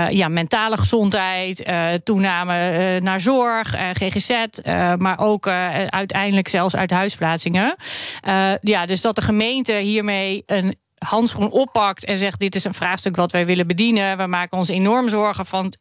ja, 0.08 0.28
mentale 0.28 0.76
gezondheid, 0.76 1.64
toename 2.04 3.00
naar 3.00 3.20
zorg, 3.20 3.74
GGZ, 3.92 4.44
maar 4.98 5.18
ook 5.18 5.46
uiteindelijk 5.88 6.48
zelfs 6.48 6.76
uit 6.76 6.90
huisplaatsingen. 6.90 7.76
Ja, 8.60 8.86
dus 8.86 9.00
dat 9.00 9.14
de 9.14 9.22
gemeente 9.22 9.72
hiermee 9.72 10.42
een 10.46 10.76
handschoen 11.04 11.50
oppakt 11.50 12.04
en 12.04 12.18
zegt: 12.18 12.38
Dit 12.38 12.54
is 12.54 12.64
een 12.64 12.74
vraagstuk 12.74 13.16
wat 13.16 13.32
wij 13.32 13.46
willen 13.46 13.66
bedienen. 13.66 14.16
We 14.16 14.26
maken 14.26 14.58
ons 14.58 14.68
enorm 14.68 15.08
zorgen 15.08 15.46
van 15.46 15.72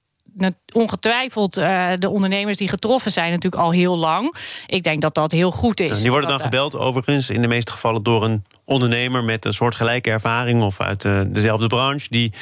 ongetwijfeld 0.73 1.57
uh, 1.57 1.89
de 1.99 2.09
ondernemers 2.09 2.57
die 2.57 2.67
getroffen 2.67 3.11
zijn, 3.11 3.31
natuurlijk 3.31 3.63
al 3.63 3.71
heel 3.71 3.97
lang. 3.97 4.35
Ik 4.67 4.83
denk 4.83 5.01
dat 5.01 5.13
dat 5.13 5.31
heel 5.31 5.51
goed 5.51 5.79
is. 5.79 5.95
En 5.97 6.01
die 6.01 6.11
worden 6.11 6.29
dan 6.29 6.39
gebeld, 6.39 6.77
overigens, 6.77 7.29
in 7.29 7.41
de 7.41 7.47
meeste 7.47 7.71
gevallen 7.71 8.03
door 8.03 8.23
een 8.23 8.43
ondernemer 8.65 9.23
met 9.23 9.45
een 9.45 9.53
soortgelijke 9.53 10.11
ervaring 10.11 10.63
of 10.63 10.81
uit 10.81 11.01
dezelfde 11.27 11.67
branche, 11.67 12.07
die 12.09 12.33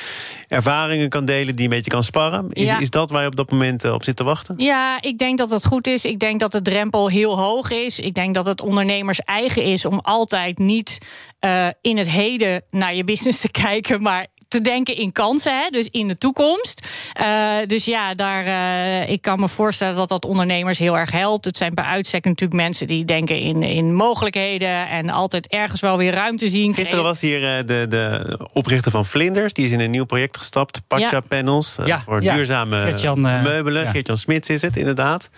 ervaringen 0.47 1.09
kan 1.09 1.25
delen, 1.25 1.55
die 1.55 1.63
een 1.63 1.69
beetje 1.69 1.91
kan 1.91 2.03
sparren. 2.03 2.51
Is, 2.51 2.77
is 2.79 2.89
dat 2.89 3.09
waar 3.09 3.21
je 3.21 3.27
op 3.27 3.35
dat 3.35 3.51
moment 3.51 3.91
op 3.91 4.03
zit 4.03 4.15
te 4.15 4.23
wachten? 4.23 4.55
Ja, 4.57 4.97
ik 5.01 5.17
denk 5.17 5.37
dat 5.37 5.49
dat 5.49 5.65
goed 5.65 5.87
is. 5.87 6.05
Ik 6.05 6.19
denk 6.19 6.39
dat 6.39 6.51
de 6.51 6.61
drempel 6.61 7.09
heel 7.09 7.37
hoog 7.39 7.71
is. 7.71 7.99
Ik 7.99 8.13
denk 8.13 8.35
dat 8.35 8.45
het 8.45 8.61
ondernemers 8.61 9.19
eigen 9.19 9.63
is 9.63 9.85
om 9.85 9.99
altijd 9.99 10.57
niet 10.57 10.97
uh, 11.45 11.67
in 11.81 11.97
het 11.97 12.09
heden 12.09 12.63
naar 12.69 12.95
je 12.95 13.03
business 13.03 13.41
te 13.41 13.51
kijken, 13.65 14.01
maar 14.01 14.27
te 14.53 14.61
denken 14.61 14.95
in 14.95 15.11
kansen, 15.11 15.57
hè, 15.57 15.69
dus 15.69 15.87
in 15.87 16.07
de 16.07 16.17
toekomst. 16.17 16.87
Uh, 17.21 17.55
dus 17.67 17.85
ja, 17.85 18.15
daar, 18.15 18.45
uh, 18.45 19.09
ik 19.09 19.21
kan 19.21 19.39
me 19.39 19.47
voorstellen 19.47 19.95
dat 19.95 20.09
dat 20.09 20.25
ondernemers 20.25 20.77
heel 20.77 20.97
erg 20.97 21.11
helpt. 21.11 21.45
Het 21.45 21.57
zijn 21.57 21.73
bij 21.73 21.83
uitstek 21.83 22.25
natuurlijk 22.25 22.61
mensen 22.61 22.87
die 22.87 23.05
denken 23.05 23.39
in, 23.39 23.63
in 23.63 23.93
mogelijkheden 23.93 24.87
en 24.87 25.09
altijd 25.09 25.47
ergens 25.47 25.81
wel 25.81 25.97
weer 25.97 26.13
ruimte 26.13 26.47
zien. 26.47 26.73
Gisteren 26.73 27.03
was 27.03 27.21
hier 27.21 27.41
uh, 27.41 27.65
de, 27.65 27.85
de 27.89 28.39
oprichter 28.53 28.91
van 28.91 29.05
Vlinders, 29.05 29.53
die 29.53 29.65
is 29.65 29.71
in 29.71 29.79
een 29.79 29.91
nieuw 29.91 30.05
project 30.05 30.37
gestapt, 30.37 30.81
Pacha 30.87 31.09
ja. 31.09 31.19
Panels, 31.19 31.77
ja, 31.85 32.01
voor 32.05 32.23
ja. 32.23 32.35
duurzame 32.35 32.83
Geert-Jan, 32.83 33.21
meubelen. 33.21 33.87
Geert-Jan 33.87 34.17
Smits 34.17 34.49
is 34.49 34.61
het 34.61 34.77
inderdaad. 34.77 35.29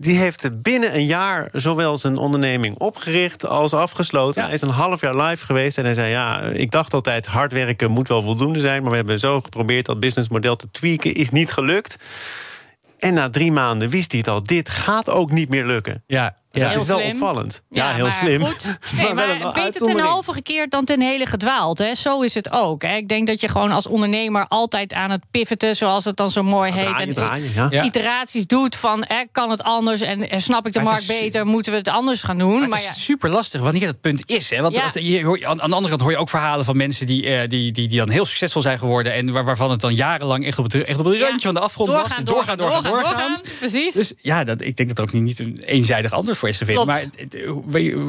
Die 0.00 0.18
heeft 0.18 0.62
binnen 0.62 0.94
een 0.94 1.06
jaar 1.06 1.48
zowel 1.52 1.96
zijn 1.96 2.16
onderneming 2.16 2.78
opgericht 2.78 3.46
als 3.46 3.74
afgesloten. 3.74 4.44
Hij 4.44 4.52
is 4.52 4.62
een 4.62 4.68
half 4.68 5.00
jaar 5.00 5.16
live 5.16 5.44
geweest 5.44 5.78
en 5.78 5.84
hij 5.84 5.94
zei: 5.94 6.10
Ja, 6.10 6.42
ik 6.42 6.70
dacht 6.70 6.94
altijd 6.94 7.26
hard 7.26 7.52
werken 7.52 7.90
moet 7.90 8.08
wel 8.08 8.22
voldoende 8.22 8.60
zijn. 8.60 8.82
Maar 8.82 8.90
we 8.90 8.96
hebben 8.96 9.18
zo 9.18 9.40
geprobeerd 9.40 9.86
dat 9.86 10.00
businessmodel 10.00 10.56
te 10.56 10.70
tweaken, 10.70 11.14
is 11.14 11.30
niet 11.30 11.52
gelukt. 11.52 11.96
En 12.98 13.14
na 13.14 13.30
drie 13.30 13.52
maanden 13.52 13.88
wist 13.88 14.10
hij 14.10 14.20
het 14.20 14.28
al: 14.28 14.42
dit 14.42 14.68
gaat 14.68 15.10
ook 15.10 15.30
niet 15.30 15.48
meer 15.48 15.66
lukken. 15.66 16.02
Ja, 16.06 16.36
ja, 16.50 16.68
het 16.68 16.80
is 16.80 16.86
wel 16.86 17.00
opvallend. 17.00 17.62
Ja, 17.70 17.92
heel 17.92 18.10
slim. 18.10 18.44
Goed. 18.44 18.64
Nee, 18.96 19.14
maar, 19.14 19.38
maar 19.38 19.52
beter 19.52 19.86
ten 19.86 19.98
halve 19.98 20.32
gekeerd 20.32 20.70
dan 20.70 20.84
ten 20.84 21.00
hele 21.00 21.26
gedwaald. 21.26 21.78
Hè. 21.78 21.94
Zo 21.94 22.20
is 22.20 22.34
het 22.34 22.50
ook. 22.50 22.82
Hè. 22.82 22.96
Ik 22.96 23.08
denk 23.08 23.26
dat 23.26 23.40
je 23.40 23.48
gewoon 23.48 23.72
als 23.72 23.86
ondernemer 23.86 24.46
altijd 24.48 24.92
aan 24.92 25.10
het 25.10 25.24
pivoten, 25.30 25.76
zoals 25.76 26.04
het 26.04 26.16
dan 26.16 26.30
zo 26.30 26.42
mooi 26.42 26.72
heet. 26.72 26.84
Draaien, 26.84 27.06
en 27.06 27.12
draaien, 27.12 27.70
ja. 27.70 27.82
iteraties 27.82 28.46
doet 28.46 28.76
van 28.76 29.04
hè, 29.06 29.24
kan 29.32 29.50
het 29.50 29.62
anders 29.62 30.00
en, 30.00 30.40
snap 30.40 30.66
ik 30.66 30.72
de 30.72 30.80
markt 30.80 31.06
beter, 31.06 31.46
moeten 31.46 31.72
we 31.72 31.78
het 31.78 31.88
anders 31.88 32.22
gaan 32.22 32.38
doen. 32.38 32.68
Maar, 32.68 32.78
het 32.78 32.96
is 32.96 33.04
super 33.04 33.30
lastig 33.30 33.60
wanneer 33.60 33.86
dat 33.86 34.00
punt 34.00 34.22
is. 34.26 34.50
Hè. 34.50 34.62
Want 34.62 34.74
je, 34.74 35.46
aan 35.46 35.56
de 35.56 35.62
andere 35.62 35.88
kant 35.88 36.00
hoor 36.00 36.10
je 36.10 36.16
ook 36.16 36.28
verhalen 36.28 36.64
van 36.64 36.76
mensen 36.76 37.06
die, 37.06 37.22
uh, 37.22 37.40
die, 37.40 37.72
die, 37.72 37.88
die 37.88 37.98
dan 37.98 38.10
heel 38.10 38.24
succesvol 38.24 38.62
zijn 38.62 38.78
geworden. 38.78 39.12
En 39.12 39.32
waar, 39.32 39.44
waarvan 39.44 39.70
het 39.70 39.80
dan 39.80 39.94
jarenlang 39.94 40.46
echt 40.46 40.58
op 40.58 40.64
het, 40.64 40.84
echt 40.84 40.98
op 40.98 41.04
het 41.04 41.20
randje 41.20 41.46
van 41.46 41.54
de 41.54 41.60
afgrond 41.60 41.90
doorgaan, 41.90 42.24
was. 42.24 42.34
Doorgaan, 42.34 42.56
doorgaan, 42.56 42.82
doorgaan. 42.82 43.02
doorgaan, 43.02 43.30
doorgaan. 43.30 43.58
Precies. 43.58 43.94
Dus 43.94 44.12
ja, 44.20 44.44
dat, 44.44 44.60
ik 44.60 44.76
denk 44.76 44.88
dat 44.88 44.98
er 44.98 45.04
ook 45.04 45.12
niet, 45.12 45.22
niet 45.22 45.38
een 45.38 45.58
eenzijdig 45.64 46.12
antwoord 46.12 46.38
voor 46.40 46.48
is 46.48 46.58
te 46.58 46.64
vinden. 46.64 46.86
Maar 46.86 47.04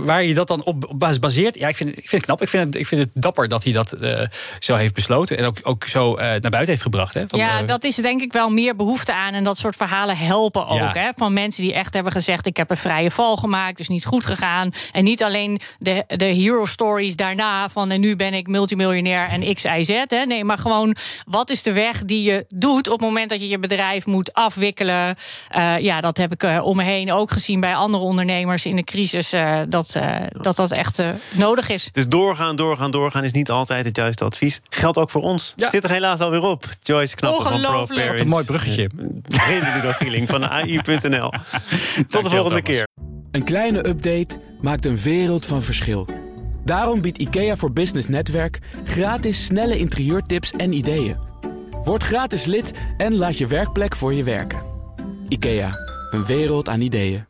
waar 0.05 0.23
je 0.23 0.33
dat 0.33 0.47
dan 0.47 0.63
op 0.63 0.93
baseert, 1.19 1.55
ja, 1.55 1.67
ik 1.67 1.75
vind, 1.75 1.89
ik 1.89 1.95
vind 1.95 2.11
het 2.11 2.25
knap. 2.25 2.41
Ik 2.41 2.49
vind 2.49 2.65
het, 2.65 2.75
ik 2.75 2.87
vind 2.87 3.01
het 3.01 3.09
dapper 3.13 3.47
dat 3.47 3.63
hij 3.63 3.73
dat 3.73 4.01
uh, 4.01 4.21
zo 4.59 4.75
heeft 4.75 4.93
besloten. 4.93 5.37
En 5.37 5.45
ook, 5.45 5.57
ook 5.63 5.87
zo 5.87 6.11
uh, 6.11 6.17
naar 6.17 6.39
buiten 6.39 6.67
heeft 6.67 6.81
gebracht. 6.81 7.13
Hè, 7.13 7.23
van, 7.27 7.39
ja, 7.39 7.63
dat 7.63 7.83
is 7.83 7.95
denk 7.95 8.21
ik 8.21 8.33
wel 8.33 8.49
meer 8.49 8.75
behoefte 8.75 9.13
aan. 9.13 9.33
En 9.33 9.43
dat 9.43 9.57
soort 9.57 9.75
verhalen 9.75 10.17
helpen 10.17 10.67
ook. 10.67 10.77
Ja. 10.77 10.91
Hè, 10.93 11.09
van 11.15 11.33
mensen 11.33 11.63
die 11.63 11.73
echt 11.73 11.93
hebben 11.93 12.11
gezegd: 12.11 12.45
ik 12.45 12.57
heb 12.57 12.69
een 12.69 12.77
vrije 12.77 13.11
val 13.11 13.37
gemaakt, 13.37 13.79
is 13.79 13.87
niet 13.87 14.05
goed 14.05 14.25
gegaan. 14.25 14.71
En 14.91 15.03
niet 15.03 15.23
alleen 15.23 15.59
de, 15.77 16.03
de 16.07 16.25
hero 16.25 16.65
stories 16.65 17.15
daarna 17.15 17.69
van 17.69 17.91
en 17.91 17.99
nu 17.99 18.15
ben 18.15 18.33
ik 18.33 18.47
multimiljonair 18.47 19.23
en 19.29 19.53
X, 19.53 19.63
Y, 19.63 19.83
Z. 19.83 19.89
Hè. 20.07 20.25
Nee, 20.25 20.43
maar 20.43 20.57
gewoon 20.57 20.95
wat 21.25 21.49
is 21.49 21.63
de 21.63 21.73
weg 21.73 22.05
die 22.05 22.23
je 22.23 22.45
doet 22.49 22.87
op 22.87 22.99
het 22.99 23.07
moment 23.07 23.29
dat 23.29 23.41
je 23.41 23.47
je 23.47 23.59
bedrijf 23.59 24.05
moet 24.05 24.33
afwikkelen. 24.33 25.15
Uh, 25.57 25.79
ja, 25.79 26.01
dat 26.01 26.17
heb 26.17 26.31
ik 26.31 26.63
om 26.63 26.75
me 26.75 26.83
heen 26.83 27.11
ook 27.11 27.31
gezien 27.31 27.59
bij 27.59 27.75
andere 27.75 28.03
ondernemers 28.03 28.19
in 28.29 28.75
de 28.75 28.83
crisis 28.83 29.33
uh, 29.33 29.59
dat, 29.69 29.93
uh, 29.97 30.15
dat 30.29 30.55
dat 30.55 30.71
echt 30.71 30.99
uh, 30.99 31.09
nodig 31.31 31.69
is. 31.69 31.89
Dus 31.91 32.07
doorgaan, 32.07 32.55
doorgaan, 32.55 32.91
doorgaan 32.91 33.23
is 33.23 33.31
niet 33.31 33.49
altijd 33.49 33.85
het 33.85 33.95
juiste 33.95 34.23
advies. 34.23 34.61
Geldt 34.69 34.97
ook 34.97 35.09
voor 35.09 35.21
ons. 35.21 35.53
Ja. 35.55 35.69
Zit 35.69 35.83
er 35.83 35.91
helaas 35.91 36.19
alweer 36.19 36.41
op. 36.41 36.65
Joyce 36.81 37.15
Knappen 37.15 37.43
van 37.43 37.61
ProParents. 37.61 38.21
een 38.21 38.27
mooi 38.27 38.45
bruggetje. 38.45 38.89
Geen 39.27 39.93
Gieling 39.93 40.27
van 40.27 40.49
AI.nl. 40.49 41.29
Tot 42.09 42.23
de 42.23 42.29
volgende 42.29 42.61
keer. 42.61 42.87
Een 43.31 43.43
kleine 43.43 43.87
update 43.87 44.39
maakt 44.61 44.85
een 44.85 44.97
wereld 44.97 45.45
van 45.45 45.61
verschil. 45.61 46.07
Daarom 46.65 47.01
biedt 47.01 47.17
IKEA 47.17 47.55
voor 47.55 47.71
Business 47.71 48.07
Netwerk 48.07 48.59
gratis 48.83 49.45
snelle 49.45 49.77
interieurtips 49.77 50.51
en 50.51 50.73
ideeën. 50.73 51.17
Word 51.83 52.03
gratis 52.03 52.45
lid 52.45 52.71
en 52.97 53.15
laat 53.15 53.37
je 53.37 53.47
werkplek 53.47 53.95
voor 53.95 54.13
je 54.13 54.23
werken. 54.23 54.61
IKEA, 55.27 55.71
een 56.11 56.25
wereld 56.25 56.69
aan 56.69 56.81
ideeën. 56.81 57.25